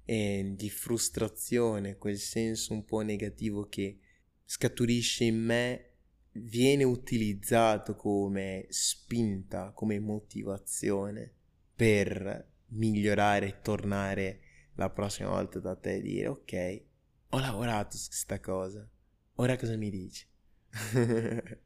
eh, 0.04 0.52
di 0.54 0.68
frustrazione, 0.68 1.96
quel 1.96 2.18
senso 2.18 2.72
un 2.72 2.84
po' 2.84 3.00
negativo 3.00 3.68
che 3.68 3.98
scaturisce 4.44 5.24
in 5.24 5.38
me 5.38 5.84
viene 6.32 6.84
utilizzato 6.84 7.94
come 7.94 8.66
spinta, 8.68 9.72
come 9.72 9.98
motivazione 10.00 11.32
per 11.74 12.48
migliorare 12.70 13.46
e 13.46 13.60
tornare 13.62 14.40
la 14.80 14.88
prossima 14.88 15.28
volta 15.28 15.58
da 15.58 15.76
te 15.76 15.96
e 15.96 16.00
dire 16.00 16.28
ok, 16.28 16.82
ho 17.30 17.38
lavorato 17.38 17.98
su 17.98 18.08
questa 18.08 18.40
cosa, 18.40 18.88
ora 19.34 19.56
cosa 19.58 19.76
mi 19.76 19.90
dici? 19.90 20.26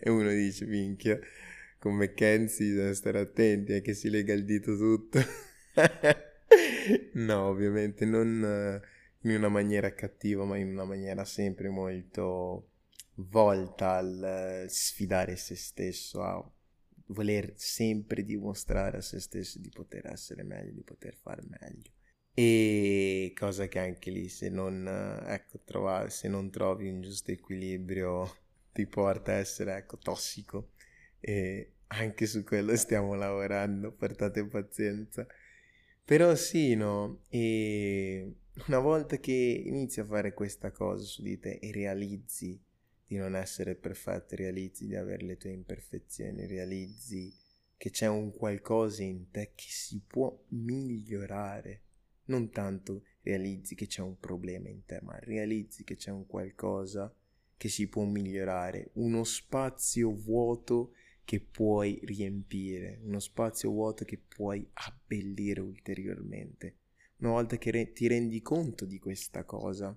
e 0.00 0.08
uno 0.08 0.30
dice 0.30 0.64
minchia, 0.66 1.18
con 1.80 1.94
McKenzie 1.94 2.66
bisogna 2.66 2.94
stare 2.94 3.18
attenti, 3.18 3.72
è 3.72 3.82
che 3.82 3.92
si 3.92 4.08
lega 4.08 4.34
il 4.34 4.44
dito 4.44 4.76
tutto. 4.76 5.18
no, 7.14 7.46
ovviamente 7.46 8.04
non 8.04 8.80
in 9.22 9.34
una 9.34 9.48
maniera 9.48 9.92
cattiva, 9.92 10.44
ma 10.44 10.56
in 10.58 10.68
una 10.68 10.84
maniera 10.84 11.24
sempre 11.24 11.68
molto 11.70 12.70
volta 13.14 13.96
al 13.96 14.66
sfidare 14.68 15.34
se 15.34 15.56
stesso, 15.56 16.22
a 16.22 16.52
voler 17.06 17.52
sempre 17.56 18.22
dimostrare 18.22 18.98
a 18.98 19.00
se 19.00 19.18
stesso 19.18 19.58
di 19.58 19.70
poter 19.70 20.06
essere 20.06 20.44
meglio, 20.44 20.70
di 20.70 20.82
poter 20.82 21.16
fare 21.16 21.42
meglio. 21.48 21.96
E 22.40 23.32
cosa 23.36 23.66
che 23.66 23.80
anche 23.80 24.12
lì, 24.12 24.28
se 24.28 24.48
non, 24.48 24.86
ecco, 25.26 25.58
trovare, 25.64 26.08
se 26.10 26.28
non 26.28 26.50
trovi 26.50 26.88
un 26.88 27.00
giusto 27.00 27.32
equilibrio, 27.32 28.32
ti 28.72 28.86
porta 28.86 29.32
a 29.32 29.38
essere, 29.38 29.74
ecco, 29.76 29.98
tossico. 29.98 30.70
E 31.18 31.72
anche 31.88 32.26
su 32.26 32.44
quello 32.44 32.76
stiamo 32.76 33.14
lavorando, 33.14 33.90
portate 33.90 34.46
pazienza. 34.46 35.26
Però 36.04 36.32
sì, 36.36 36.76
no, 36.76 37.22
e 37.28 38.36
una 38.68 38.78
volta 38.78 39.16
che 39.16 39.32
inizi 39.32 39.98
a 39.98 40.04
fare 40.04 40.32
questa 40.32 40.70
cosa 40.70 41.02
su 41.02 41.22
di 41.22 41.40
te 41.40 41.58
e 41.60 41.72
realizzi 41.72 42.56
di 43.04 43.16
non 43.16 43.34
essere 43.34 43.74
perfetto, 43.74 44.36
realizzi 44.36 44.86
di 44.86 44.94
avere 44.94 45.24
le 45.26 45.36
tue 45.38 45.50
imperfezioni, 45.50 46.46
realizzi 46.46 47.34
che 47.76 47.90
c'è 47.90 48.06
un 48.06 48.32
qualcosa 48.32 49.02
in 49.02 49.28
te 49.32 49.54
che 49.56 49.66
si 49.68 50.00
può 50.06 50.38
migliorare. 50.50 51.82
Non 52.28 52.50
tanto 52.50 53.04
realizzi 53.22 53.74
che 53.74 53.86
c'è 53.86 54.00
un 54.00 54.18
problema 54.18 54.68
in 54.68 54.84
te, 54.84 55.00
ma 55.02 55.18
realizzi 55.18 55.84
che 55.84 55.96
c'è 55.96 56.10
un 56.10 56.26
qualcosa 56.26 57.14
che 57.56 57.68
si 57.68 57.88
può 57.88 58.04
migliorare, 58.04 58.90
uno 58.94 59.24
spazio 59.24 60.14
vuoto 60.14 60.92
che 61.24 61.40
puoi 61.40 62.00
riempire, 62.04 63.00
uno 63.02 63.18
spazio 63.18 63.70
vuoto 63.70 64.04
che 64.06 64.16
puoi 64.16 64.66
abbellire 64.72 65.60
ulteriormente. 65.60 66.76
Una 67.18 67.32
volta 67.32 67.58
che 67.58 67.70
re- 67.70 67.92
ti 67.92 68.06
rendi 68.06 68.40
conto 68.40 68.86
di 68.86 68.98
questa 68.98 69.44
cosa, 69.44 69.94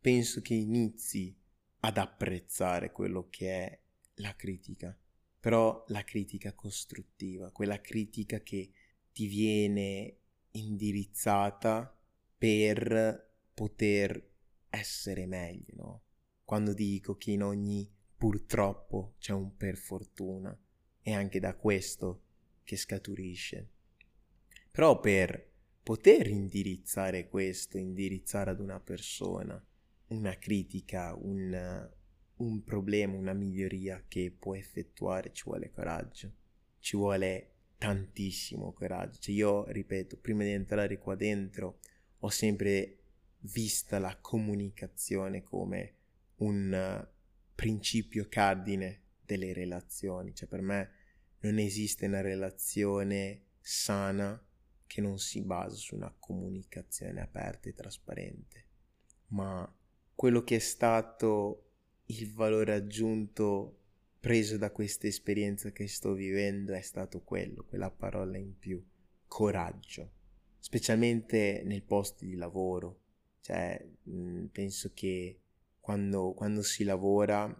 penso 0.00 0.40
che 0.40 0.54
inizi 0.54 1.34
ad 1.80 1.96
apprezzare 1.96 2.92
quello 2.92 3.28
che 3.30 3.50
è 3.50 3.80
la 4.16 4.36
critica, 4.36 4.96
però 5.40 5.84
la 5.88 6.04
critica 6.04 6.52
costruttiva, 6.52 7.50
quella 7.50 7.80
critica 7.80 8.40
che 8.40 8.70
ti 9.12 9.26
viene 9.26 10.18
indirizzata 10.58 11.96
per 12.36 13.34
poter 13.54 14.30
essere 14.70 15.26
meglio, 15.26 15.74
no? 15.74 16.02
Quando 16.44 16.72
dico 16.72 17.16
che 17.16 17.32
in 17.32 17.42
ogni 17.42 17.90
purtroppo 18.16 19.14
c'è 19.18 19.32
un 19.32 19.56
per 19.56 19.76
fortuna, 19.76 20.56
è 21.00 21.12
anche 21.12 21.40
da 21.40 21.54
questo 21.54 22.22
che 22.64 22.76
scaturisce. 22.76 23.70
Però 24.70 25.00
per 25.00 25.50
poter 25.82 26.26
indirizzare 26.28 27.28
questo, 27.28 27.78
indirizzare 27.78 28.50
ad 28.50 28.60
una 28.60 28.80
persona, 28.80 29.62
una 30.08 30.36
critica, 30.36 31.14
un, 31.14 31.90
un 32.36 32.64
problema, 32.64 33.16
una 33.16 33.32
miglioria 33.32 34.04
che 34.06 34.34
può 34.36 34.54
effettuare, 34.54 35.32
ci 35.32 35.44
vuole 35.44 35.70
coraggio, 35.70 36.32
ci 36.78 36.96
vuole 36.96 37.57
tantissimo 37.78 38.72
coraggio. 38.72 39.18
Cioè 39.18 39.34
io, 39.34 39.64
ripeto, 39.70 40.18
prima 40.18 40.42
di 40.42 40.50
entrare 40.50 40.98
qua 40.98 41.14
dentro 41.14 41.78
ho 42.18 42.28
sempre 42.28 42.96
vista 43.42 43.98
la 43.98 44.18
comunicazione 44.20 45.42
come 45.42 45.94
un 46.36 47.06
principio 47.54 48.26
cardine 48.28 49.02
delle 49.24 49.52
relazioni. 49.52 50.34
Cioè 50.34 50.48
per 50.48 50.60
me 50.60 50.90
non 51.40 51.58
esiste 51.58 52.06
una 52.06 52.20
relazione 52.20 53.44
sana 53.60 54.42
che 54.86 55.00
non 55.00 55.18
si 55.18 55.42
basa 55.42 55.76
su 55.76 55.94
una 55.94 56.12
comunicazione 56.18 57.20
aperta 57.20 57.68
e 57.68 57.74
trasparente, 57.74 58.64
ma 59.28 59.72
quello 60.14 60.42
che 60.42 60.56
è 60.56 60.60
stato 60.60 61.70
il 62.06 62.32
valore 62.32 62.72
aggiunto 62.72 63.77
preso 64.28 64.58
da 64.58 64.70
questa 64.70 65.06
esperienza 65.06 65.72
che 65.72 65.88
sto 65.88 66.12
vivendo 66.12 66.74
è 66.74 66.82
stato 66.82 67.22
quello, 67.22 67.64
quella 67.64 67.90
parola 67.90 68.36
in 68.36 68.58
più, 68.58 68.78
coraggio, 69.26 70.10
specialmente 70.58 71.62
nel 71.64 71.82
posto 71.82 72.26
di 72.26 72.34
lavoro. 72.34 73.00
Cioè, 73.40 73.82
mh, 74.02 74.44
penso 74.52 74.90
che 74.92 75.40
quando, 75.80 76.34
quando 76.34 76.60
si 76.60 76.84
lavora 76.84 77.50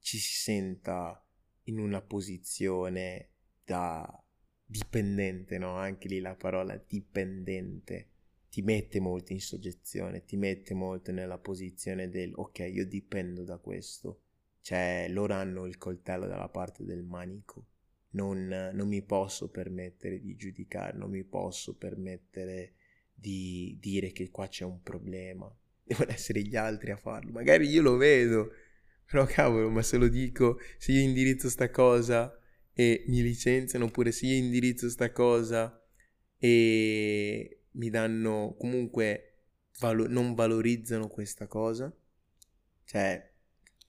ci 0.00 0.18
si 0.18 0.40
senta 0.40 1.24
in 1.66 1.78
una 1.78 2.02
posizione 2.02 3.28
da 3.64 4.24
dipendente, 4.66 5.56
no? 5.56 5.76
Anche 5.76 6.08
lì 6.08 6.18
la 6.18 6.34
parola 6.34 6.76
dipendente 6.84 8.08
ti 8.50 8.60
mette 8.62 8.98
molto 8.98 9.32
in 9.32 9.40
soggezione, 9.40 10.24
ti 10.24 10.36
mette 10.36 10.74
molto 10.74 11.12
nella 11.12 11.38
posizione 11.38 12.08
del 12.08 12.32
ok, 12.34 12.58
io 12.72 12.88
dipendo 12.88 13.44
da 13.44 13.58
questo. 13.58 14.22
Cioè, 14.62 15.06
loro 15.10 15.34
hanno 15.34 15.66
il 15.66 15.76
coltello 15.76 16.26
dalla 16.26 16.48
parte 16.48 16.84
del 16.84 17.02
manico. 17.02 17.66
Non, 18.10 18.70
non 18.72 18.88
mi 18.88 19.02
posso 19.02 19.48
permettere 19.50 20.20
di 20.20 20.36
giudicare, 20.36 20.96
non 20.96 21.10
mi 21.10 21.24
posso 21.24 21.74
permettere 21.74 22.74
di 23.12 23.76
dire 23.80 24.12
che 24.12 24.30
qua 24.30 24.48
c'è 24.48 24.64
un 24.64 24.82
problema. 24.82 25.52
Devono 25.84 26.10
essere 26.10 26.42
gli 26.42 26.56
altri 26.56 26.92
a 26.92 26.96
farlo. 26.96 27.32
Magari 27.32 27.68
io 27.68 27.82
lo 27.82 27.96
vedo, 27.96 28.52
però 29.04 29.24
cavolo, 29.26 29.68
ma 29.70 29.82
se 29.82 29.96
lo 29.96 30.08
dico, 30.08 30.58
se 30.78 30.92
io 30.92 31.00
indirizzo 31.00 31.48
sta 31.48 31.70
cosa 31.70 32.38
e 32.72 33.04
mi 33.08 33.22
licenziano, 33.22 33.86
oppure 33.86 34.12
se 34.12 34.26
io 34.26 34.36
indirizzo 34.36 34.88
sta 34.88 35.10
cosa 35.10 35.76
e 36.38 37.62
mi 37.72 37.90
danno 37.90 38.54
comunque 38.58 39.38
valo- 39.80 40.06
non 40.08 40.34
valorizzano 40.34 41.08
questa 41.08 41.46
cosa. 41.46 41.92
Cioè, 42.84 43.31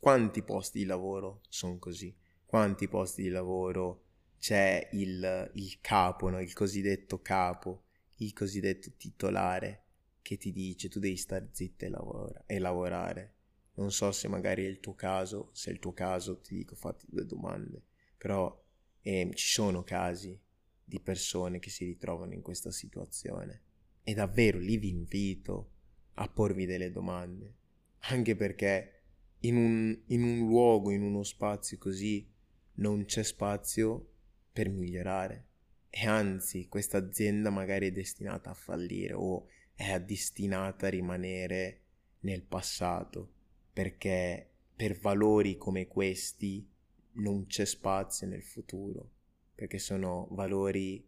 quanti 0.03 0.43
posti 0.43 0.79
di 0.79 0.85
lavoro 0.85 1.43
sono 1.47 1.79
così? 1.79 2.13
Quanti 2.45 2.89
posti 2.89 3.21
di 3.21 3.29
lavoro 3.29 4.03
c'è 4.37 4.89
il, 4.91 5.49
il 5.53 5.79
capo, 5.79 6.27
no? 6.29 6.41
il 6.41 6.51
cosiddetto 6.51 7.21
capo, 7.21 7.85
il 8.17 8.33
cosiddetto 8.33 8.91
titolare 8.97 9.83
che 10.21 10.35
ti 10.35 10.51
dice 10.51 10.89
tu 10.89 10.99
devi 10.99 11.15
stare 11.15 11.47
zitto 11.53 11.85
e, 11.85 11.89
lavora- 11.89 12.43
e 12.45 12.59
lavorare. 12.59 13.35
Non 13.75 13.93
so 13.93 14.11
se 14.11 14.27
magari 14.27 14.65
è 14.65 14.67
il 14.67 14.81
tuo 14.81 14.93
caso, 14.93 15.51
se 15.53 15.69
è 15.69 15.73
il 15.73 15.79
tuo 15.79 15.93
caso 15.93 16.41
ti 16.41 16.53
dico 16.53 16.75
fatti 16.75 17.05
due 17.09 17.25
domande, 17.25 17.81
però 18.17 18.61
eh, 18.99 19.31
ci 19.33 19.47
sono 19.47 19.83
casi 19.83 20.37
di 20.83 20.99
persone 20.99 21.59
che 21.59 21.69
si 21.69 21.85
ritrovano 21.85 22.33
in 22.33 22.41
questa 22.41 22.71
situazione 22.71 23.61
e 24.03 24.13
davvero 24.13 24.59
lì 24.59 24.75
vi 24.75 24.89
invito 24.89 25.71
a 26.15 26.27
porvi 26.27 26.65
delle 26.65 26.91
domande, 26.91 27.55
anche 27.99 28.35
perché 28.35 29.02
in 29.45 29.55
un, 29.55 30.01
in 30.07 30.23
un 30.23 30.47
luogo, 30.47 30.91
in 30.91 31.01
uno 31.01 31.23
spazio 31.23 31.77
così, 31.77 32.27
non 32.75 33.05
c'è 33.05 33.23
spazio 33.23 34.11
per 34.51 34.69
migliorare. 34.69 35.47
E 35.89 36.07
anzi, 36.07 36.67
questa 36.67 36.97
azienda 36.97 37.49
magari 37.49 37.87
è 37.87 37.91
destinata 37.91 38.49
a 38.49 38.55
fallire 38.55 39.13
o 39.13 39.47
è 39.75 39.99
destinata 39.99 40.87
a 40.87 40.89
rimanere 40.89 41.81
nel 42.21 42.43
passato, 42.43 43.31
perché 43.71 44.49
per 44.75 44.97
valori 44.97 45.57
come 45.57 45.87
questi 45.87 46.67
non 47.13 47.45
c'è 47.45 47.65
spazio 47.65 48.27
nel 48.27 48.43
futuro, 48.43 49.11
perché 49.53 49.77
sono 49.77 50.27
valori 50.31 51.05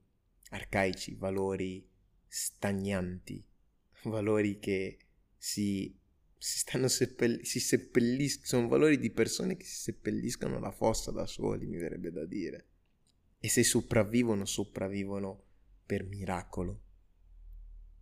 arcaici, 0.50 1.16
valori 1.16 1.88
stagnanti, 2.28 3.44
valori 4.04 4.60
che 4.60 5.00
si 5.38 5.98
si 6.38 6.60
stanno 6.60 6.88
seppell- 6.88 7.42
si 7.42 7.60
seppelliscono, 7.60 8.46
sono 8.46 8.68
valori 8.68 9.00
di 9.00 9.10
persone 9.10 9.58
che 9.58 9.66
si 9.66 9.76
seppelliscono 9.76 10.60
la 10.60 10.72
fossa 10.72 11.12
da 11.12 11.26
soli, 11.26 11.66
mi 11.66 11.78
verrebbe 11.78 12.12
da 12.12 12.26
dire. 12.26 12.66
E 13.40 13.50
se 13.50 13.64
sopravvivono, 13.64 14.46
sopravvivono 14.46 15.44
per 15.86 16.04
miracolo. 16.04 16.82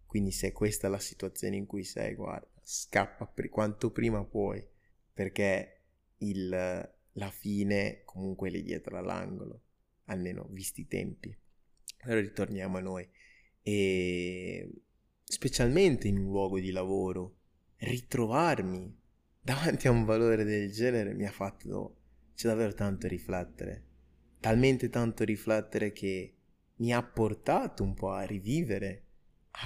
Quindi 0.06 0.32
se 0.32 0.52
questa 0.52 0.88
è 0.88 0.89
la 0.89 1.00
situazione 1.00 1.56
in 1.56 1.65
cui 1.65 1.84
sei, 1.84 2.15
guarda, 2.15 2.48
scappa 2.62 3.26
per 3.26 3.50
quanto 3.50 3.91
prima 3.91 4.24
puoi, 4.24 4.65
perché 5.12 5.82
il, 6.19 6.50
la 6.50 7.32
fine 7.32 8.02
comunque 8.06 8.50
lì 8.50 8.63
dietro 8.63 8.98
all'angolo, 8.98 9.62
almeno 10.06 10.48
visti 10.52 10.82
i 10.82 10.88
tempi. 10.88 11.36
Allora 12.02 12.22
ritorniamo 12.22 12.78
a 12.78 12.82
noi. 12.82 13.10
E 13.62 14.69
specialmente 15.24 16.08
in 16.08 16.17
un 16.17 16.26
luogo 16.26 16.60
di 16.60 16.72
lavoro, 16.72 17.38
ritrovarmi 17.84 18.96
davanti 19.41 19.88
a 19.88 19.91
un 19.91 20.06
valore 20.06 20.43
del 20.43 20.72
genere 20.72 21.13
mi 21.13 21.26
ha 21.26 21.32
fatto 21.32 21.98
c'è 22.36 22.48
davvero 22.48 22.74
tanto 22.74 23.08
riflettere. 23.08 23.84
Talmente 24.39 24.89
tanto 24.89 25.24
riflettere 25.24 25.91
che 25.91 26.34
mi 26.78 26.93
ha 26.93 27.04
portato 27.04 27.84
un 27.84 27.93
po' 27.93 28.12
a 28.12 28.24
rivivere 28.24 29.04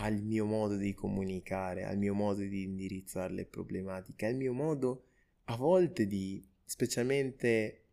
al 0.01 0.21
mio 0.21 0.45
modo 0.45 0.75
di 0.75 0.93
comunicare, 0.93 1.85
al 1.85 1.97
mio 1.97 2.13
modo 2.13 2.41
di 2.41 2.63
indirizzare 2.63 3.33
le 3.33 3.45
problematiche, 3.45 4.25
al 4.25 4.35
mio 4.35 4.53
modo 4.53 5.05
a 5.45 5.55
volte 5.55 6.05
di, 6.05 6.45
specialmente 6.65 7.83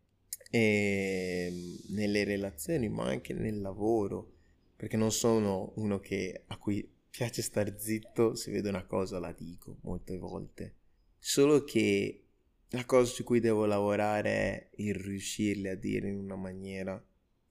eh, 0.51 1.79
nelle 1.89 2.23
relazioni, 2.25 2.89
ma 2.89 3.05
anche 3.05 3.33
nel 3.33 3.61
lavoro, 3.61 4.33
perché 4.75 4.97
non 4.97 5.11
sono 5.11 5.71
uno 5.75 5.99
che, 5.99 6.43
a 6.47 6.57
cui 6.57 6.87
piace 7.15 7.41
star 7.41 7.79
zitto, 7.79 8.35
se 8.35 8.51
vedo 8.51 8.67
una 8.67 8.85
cosa 8.85 9.19
la 9.19 9.31
dico 9.31 9.77
molte 9.83 10.17
volte. 10.17 10.75
Solo 11.17 11.63
che 11.63 12.25
la 12.69 12.83
cosa 12.83 13.09
su 13.09 13.23
cui 13.23 13.39
devo 13.39 13.65
lavorare 13.65 14.29
è 14.29 14.69
il 14.77 14.95
riuscirle 14.95 15.69
a 15.69 15.75
dire 15.75 16.09
in 16.09 16.19
una 16.19 16.35
maniera 16.35 17.01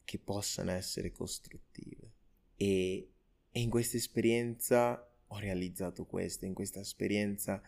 che 0.05 0.19
possano 0.19 0.73
essere 0.73 1.13
costruttive. 1.13 2.13
E, 2.57 3.11
e 3.51 3.61
in 3.61 3.71
questa 3.71 3.97
esperienza 3.97 5.11
ho 5.29 5.39
realizzato 5.39 6.05
questo, 6.05 6.45
in 6.45 6.53
questa 6.53 6.81
esperienza 6.81 7.63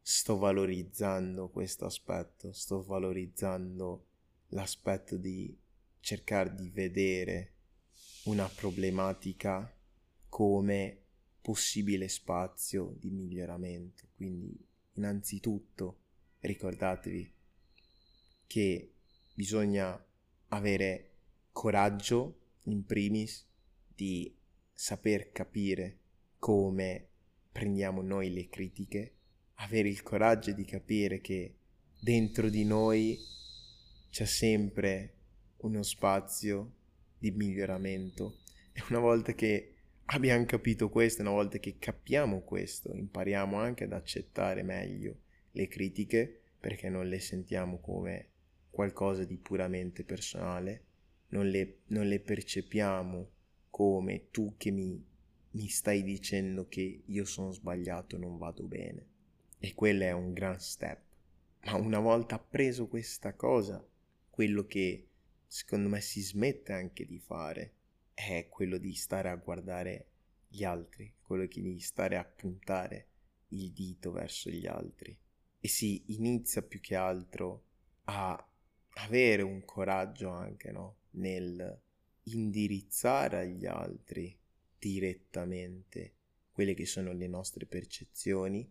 sto 0.00 0.38
valorizzando 0.38 1.50
questo 1.50 1.84
aspetto, 1.84 2.52
sto 2.52 2.82
valorizzando 2.82 4.06
l'aspetto 4.48 5.18
di 5.18 5.54
cercare 6.00 6.54
di 6.54 6.70
vedere 6.70 7.52
una 8.24 8.48
problematica 8.48 9.70
come 10.30 11.01
possibile 11.42 12.08
spazio 12.08 12.94
di 12.98 13.10
miglioramento. 13.10 14.06
Quindi, 14.14 14.56
innanzitutto, 14.94 15.98
ricordatevi 16.40 17.32
che 18.46 18.92
bisogna 19.34 20.02
avere 20.48 21.10
coraggio, 21.52 22.38
in 22.64 22.86
primis, 22.86 23.44
di 23.94 24.34
saper 24.72 25.32
capire 25.32 25.98
come 26.38 27.08
prendiamo 27.50 28.02
noi 28.02 28.32
le 28.32 28.48
critiche, 28.48 29.14
avere 29.54 29.88
il 29.88 30.02
coraggio 30.02 30.52
di 30.52 30.64
capire 30.64 31.20
che 31.20 31.56
dentro 31.98 32.48
di 32.48 32.64
noi 32.64 33.18
c'è 34.10 34.24
sempre 34.24 35.14
uno 35.58 35.82
spazio 35.82 36.72
di 37.18 37.30
miglioramento 37.30 38.38
e 38.72 38.82
una 38.88 38.98
volta 38.98 39.32
che 39.34 39.71
abbiamo 40.14 40.44
capito 40.44 40.90
questo, 40.90 41.22
una 41.22 41.30
volta 41.30 41.58
che 41.58 41.78
capiamo 41.78 42.42
questo, 42.42 42.94
impariamo 42.94 43.56
anche 43.56 43.84
ad 43.84 43.92
accettare 43.92 44.62
meglio 44.62 45.20
le 45.52 45.68
critiche 45.68 46.40
perché 46.60 46.88
non 46.88 47.08
le 47.08 47.18
sentiamo 47.18 47.78
come 47.80 48.28
qualcosa 48.70 49.24
di 49.24 49.36
puramente 49.36 50.04
personale, 50.04 50.84
non 51.28 51.48
le, 51.48 51.78
non 51.88 52.06
le 52.06 52.20
percepiamo 52.20 53.30
come 53.70 54.30
tu 54.30 54.54
che 54.56 54.70
mi, 54.70 55.02
mi 55.52 55.66
stai 55.68 56.02
dicendo 56.02 56.68
che 56.68 57.02
io 57.04 57.24
sono 57.24 57.50
sbagliato, 57.52 58.18
non 58.18 58.36
vado 58.36 58.64
bene. 58.64 59.06
E 59.58 59.74
quello 59.74 60.02
è 60.02 60.12
un 60.12 60.32
gran 60.32 60.60
step. 60.60 61.00
Ma 61.64 61.74
una 61.74 62.00
volta 62.00 62.34
appreso 62.34 62.86
questa 62.86 63.34
cosa, 63.34 63.84
quello 64.28 64.66
che 64.66 65.06
secondo 65.46 65.88
me 65.88 66.00
si 66.00 66.20
smette 66.20 66.72
anche 66.72 67.06
di 67.06 67.18
fare 67.18 67.72
è 68.28 68.48
quello 68.48 68.78
di 68.78 68.94
stare 68.94 69.28
a 69.28 69.36
guardare 69.36 70.10
gli 70.48 70.64
altri, 70.64 71.14
quello 71.22 71.46
di 71.46 71.80
stare 71.80 72.16
a 72.16 72.24
puntare 72.24 73.08
il 73.48 73.72
dito 73.72 74.12
verso 74.12 74.50
gli 74.50 74.66
altri 74.66 75.18
e 75.58 75.68
si 75.68 76.14
inizia 76.14 76.62
più 76.62 76.80
che 76.80 76.96
altro 76.96 77.64
a 78.04 78.50
avere 78.94 79.42
un 79.42 79.64
coraggio 79.64 80.28
anche 80.28 80.70
no? 80.72 80.98
nel 81.12 81.80
indirizzare 82.24 83.38
agli 83.38 83.66
altri 83.66 84.38
direttamente 84.78 86.16
quelle 86.52 86.74
che 86.74 86.86
sono 86.86 87.12
le 87.12 87.26
nostre 87.26 87.66
percezioni, 87.66 88.70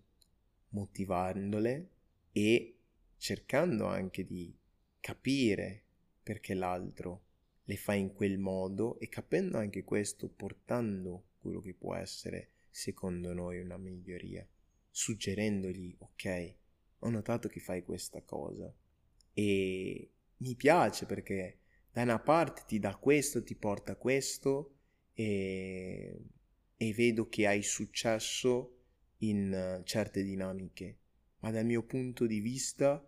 motivandole 0.70 1.90
e 2.32 2.80
cercando 3.18 3.86
anche 3.86 4.26
di 4.26 4.56
capire 5.00 5.86
perché 6.22 6.54
l'altro 6.54 7.26
le 7.64 7.78
fa 7.78 7.94
in 7.94 8.14
quel 8.14 8.38
modo 8.38 9.00
e 9.00 9.08
capendo 9.08 9.58
anche 9.58 9.84
questo 9.84 10.30
portando 10.30 11.26
quello 11.40 11.62
che 11.62 11.74
può 11.74 11.96
essere 11.96 12.52
secondo 12.70 13.34
noi 13.34 13.60
una 13.60 13.78
miglioria, 13.78 14.48
suggerendogli 14.90 15.96
ok, 16.00 16.56
ho 17.00 17.10
notato 17.10 17.48
che 17.48 17.60
fai 17.60 17.84
questa 17.84 18.22
cosa 18.22 18.74
e 19.34 20.12
mi 20.38 20.56
piace 20.56 21.06
perché 21.06 21.60
da 21.92 22.04
una 22.04 22.20
parte 22.20 22.64
ti 22.66 22.80
dà 22.80 22.96
questo, 22.96 23.44
ti 23.44 23.56
porta 23.56 23.96
questo 23.96 24.76
e, 25.14 26.22
e 26.78 26.94
vedo 26.94 27.28
che 27.28 27.48
hai 27.48 27.62
successo 27.62 28.78
in 29.20 29.82
certe 29.84 30.24
dinamiche, 30.24 30.98
ma 31.40 31.52
dal 31.52 31.66
mio 31.66 31.84
punto 31.84 32.26
di 32.26 32.40
vista 32.40 33.06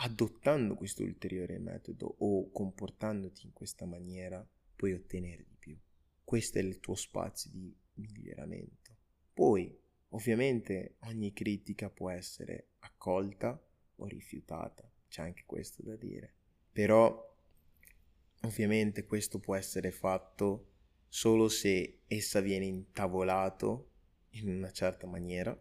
adottando 0.00 0.74
questo 0.74 1.02
ulteriore 1.02 1.58
metodo 1.58 2.16
o 2.18 2.50
comportandoti 2.50 3.46
in 3.46 3.52
questa 3.52 3.84
maniera 3.84 4.46
puoi 4.76 4.92
ottenere 4.92 5.44
di 5.44 5.56
più. 5.58 5.76
Questo 6.22 6.58
è 6.58 6.62
il 6.62 6.78
tuo 6.78 6.94
spazio 6.94 7.50
di 7.50 7.74
miglioramento. 7.94 8.96
Poi, 9.32 9.76
ovviamente, 10.10 10.96
ogni 11.00 11.32
critica 11.32 11.90
può 11.90 12.10
essere 12.10 12.74
accolta 12.80 13.60
o 13.96 14.06
rifiutata, 14.06 14.88
c'è 15.08 15.22
anche 15.22 15.42
questo 15.44 15.82
da 15.82 15.96
dire. 15.96 16.34
Però, 16.70 17.36
ovviamente, 18.42 19.04
questo 19.04 19.40
può 19.40 19.56
essere 19.56 19.90
fatto 19.90 20.74
solo 21.08 21.48
se 21.48 22.02
essa 22.06 22.40
viene 22.40 22.66
intavolato 22.66 23.90
in 24.30 24.48
una 24.48 24.70
certa 24.70 25.08
maniera, 25.08 25.60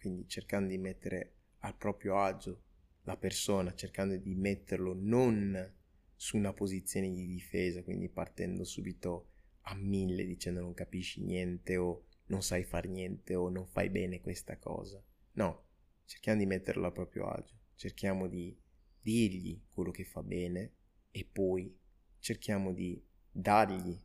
quindi 0.00 0.28
cercando 0.28 0.68
di 0.68 0.78
mettere 0.78 1.34
al 1.60 1.76
proprio 1.76 2.18
agio 2.20 2.66
la 3.08 3.16
persona 3.16 3.74
cercando 3.74 4.18
di 4.18 4.34
metterlo 4.34 4.94
non 4.94 5.74
su 6.14 6.36
una 6.36 6.52
posizione 6.52 7.10
di 7.10 7.26
difesa, 7.26 7.82
quindi 7.82 8.10
partendo 8.10 8.64
subito 8.64 9.30
a 9.62 9.74
mille 9.74 10.26
dicendo 10.26 10.60
non 10.60 10.74
capisci 10.74 11.22
niente 11.22 11.78
o 11.78 12.04
non 12.26 12.42
sai 12.42 12.64
far 12.64 12.86
niente 12.86 13.34
o 13.34 13.48
non 13.48 13.66
fai 13.66 13.88
bene 13.88 14.20
questa 14.20 14.58
cosa. 14.58 15.02
No, 15.32 15.68
cerchiamo 16.04 16.38
di 16.38 16.44
metterlo 16.44 16.86
a 16.86 16.92
proprio 16.92 17.28
agio, 17.28 17.54
cerchiamo 17.76 18.28
di 18.28 18.54
dirgli 19.00 19.58
quello 19.70 19.90
che 19.90 20.04
fa 20.04 20.22
bene 20.22 20.74
e 21.10 21.24
poi 21.24 21.74
cerchiamo 22.18 22.74
di 22.74 23.02
dargli 23.30 23.98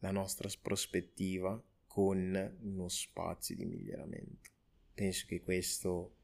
la 0.00 0.10
nostra 0.10 0.50
prospettiva 0.60 1.62
con 1.86 2.58
uno 2.60 2.88
spazio 2.88 3.56
di 3.56 3.64
miglioramento. 3.64 4.50
Penso 4.92 5.24
che 5.26 5.40
questo 5.40 6.16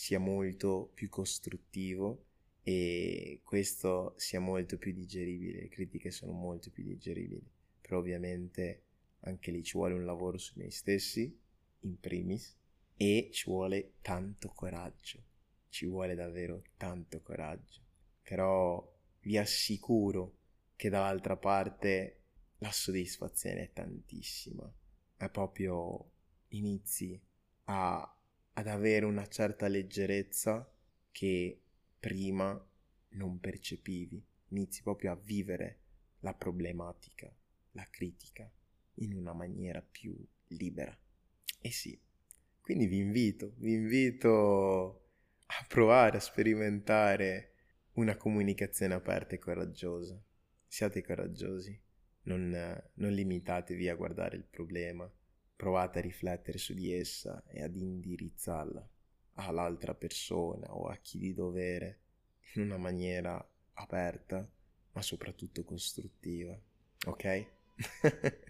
sia 0.00 0.18
molto 0.18 0.90
più 0.94 1.10
costruttivo 1.10 2.24
e 2.62 3.42
questo 3.44 4.14
sia 4.16 4.40
molto 4.40 4.78
più 4.78 4.94
digeribile, 4.94 5.60
le 5.60 5.68
critiche 5.68 6.10
sono 6.10 6.32
molto 6.32 6.70
più 6.70 6.82
digeribili, 6.84 7.46
però 7.82 7.98
ovviamente 7.98 8.84
anche 9.20 9.50
lì 9.50 9.62
ci 9.62 9.76
vuole 9.76 9.92
un 9.92 10.06
lavoro 10.06 10.38
su 10.38 10.58
noi 10.58 10.70
stessi, 10.70 11.38
in 11.80 12.00
primis, 12.00 12.56
e 12.96 13.28
ci 13.30 13.50
vuole 13.50 13.96
tanto 14.00 14.48
coraggio, 14.48 15.22
ci 15.68 15.84
vuole 15.84 16.14
davvero 16.14 16.62
tanto 16.78 17.20
coraggio, 17.20 17.82
però 18.22 18.82
vi 19.20 19.36
assicuro 19.36 20.38
che 20.76 20.88
dall'altra 20.88 21.36
parte 21.36 22.22
la 22.56 22.72
soddisfazione 22.72 23.64
è 23.64 23.72
tantissima, 23.74 24.72
è 25.18 25.28
proprio 25.28 26.10
inizi 26.48 27.20
a 27.64 28.14
ad 28.60 28.66
avere 28.66 29.06
una 29.06 29.26
certa 29.26 29.68
leggerezza 29.68 30.70
che 31.10 31.62
prima 31.98 32.68
non 33.10 33.40
percepivi. 33.40 34.22
Inizi 34.48 34.82
proprio 34.82 35.12
a 35.12 35.16
vivere 35.16 35.78
la 36.20 36.34
problematica, 36.34 37.32
la 37.72 37.86
critica 37.90 38.50
in 38.96 39.14
una 39.14 39.32
maniera 39.32 39.80
più 39.80 40.14
libera. 40.48 40.96
E 41.60 41.70
sì, 41.70 41.98
Quindi 42.60 42.86
vi 42.86 42.98
invito, 42.98 43.54
vi 43.56 43.72
invito 43.72 45.08
a 45.46 45.64
provare 45.66 46.18
a 46.18 46.20
sperimentare 46.20 47.54
una 47.94 48.16
comunicazione 48.16 48.94
aperta 48.94 49.34
e 49.34 49.38
coraggiosa. 49.38 50.22
Siate 50.66 51.02
coraggiosi, 51.02 51.80
non, 52.24 52.50
non 52.94 53.12
limitatevi 53.12 53.88
a 53.88 53.96
guardare 53.96 54.36
il 54.36 54.44
problema, 54.44 55.10
provate 55.60 55.98
a 55.98 56.02
riflettere 56.02 56.56
su 56.56 56.72
di 56.72 56.90
essa 56.90 57.44
e 57.46 57.62
ad 57.62 57.76
indirizzarla 57.76 58.88
all'altra 59.34 59.92
persona 59.92 60.74
o 60.74 60.86
a 60.86 60.96
chi 60.96 61.18
di 61.18 61.34
dovere 61.34 61.98
in 62.54 62.62
una 62.62 62.78
maniera 62.78 63.46
aperta, 63.74 64.50
ma 64.92 65.02
soprattutto 65.02 65.62
costruttiva. 65.62 66.58
Ok? 67.04 67.46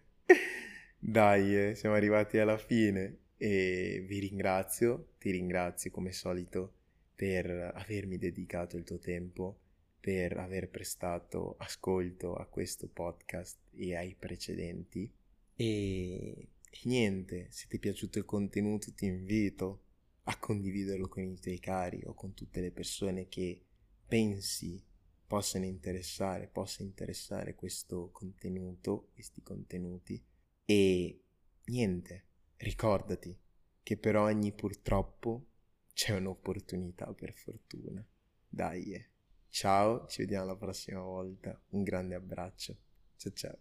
Dai, 1.01 1.71
eh, 1.71 1.75
siamo 1.75 1.97
arrivati 1.97 2.39
alla 2.39 2.59
fine 2.59 3.19
e 3.37 4.05
vi 4.07 4.21
ringrazio, 4.21 5.15
ti 5.19 5.33
ringrazio 5.33 5.91
come 5.91 6.13
solito 6.13 6.75
per 7.17 7.73
avermi 7.75 8.19
dedicato 8.19 8.77
il 8.77 8.85
tuo 8.85 9.01
tempo, 9.01 9.59
per 9.99 10.39
aver 10.39 10.69
prestato 10.69 11.57
ascolto 11.59 12.37
a 12.37 12.47
questo 12.47 12.87
podcast 12.87 13.59
e 13.73 13.97
ai 13.97 14.15
precedenti. 14.17 15.13
E, 15.57 16.49
e 16.71 16.79
niente, 16.85 17.49
se 17.51 17.67
ti 17.69 17.77
è 17.77 17.79
piaciuto 17.81 18.19
il 18.19 18.25
contenuto 18.25 18.93
ti 18.95 19.05
invito 19.05 19.85
a 20.25 20.39
condividerlo 20.39 21.09
con 21.09 21.23
i 21.23 21.39
tuoi 21.39 21.59
cari 21.59 22.03
o 22.05 22.15
con 22.15 22.33
tutte 22.33 22.61
le 22.61 22.71
persone 22.71 23.29
che 23.29 23.61
pensi 24.07 24.83
possano 25.27 25.65
interessare, 25.65 26.49
possa 26.49 26.83
interessare 26.83 27.55
questo 27.55 28.11
contenuto, 28.11 29.11
questi 29.15 29.43
contenuti. 29.43 30.21
E 30.65 31.23
niente, 31.67 32.25
ricordati 32.57 33.37
che 33.83 33.97
per 33.97 34.17
ogni 34.17 34.53
purtroppo 34.53 35.47
c'è 35.93 36.17
un'opportunità 36.17 37.13
per 37.13 37.33
fortuna. 37.33 38.05
Dai, 38.49 38.93
eh. 38.93 39.09
ciao, 39.49 40.07
ci 40.07 40.23
vediamo 40.23 40.47
la 40.47 40.57
prossima 40.57 41.01
volta. 41.01 41.61
Un 41.71 41.83
grande 41.83 42.15
abbraccio. 42.15 42.77
Ciao 43.17 43.33
ciao. 43.33 43.59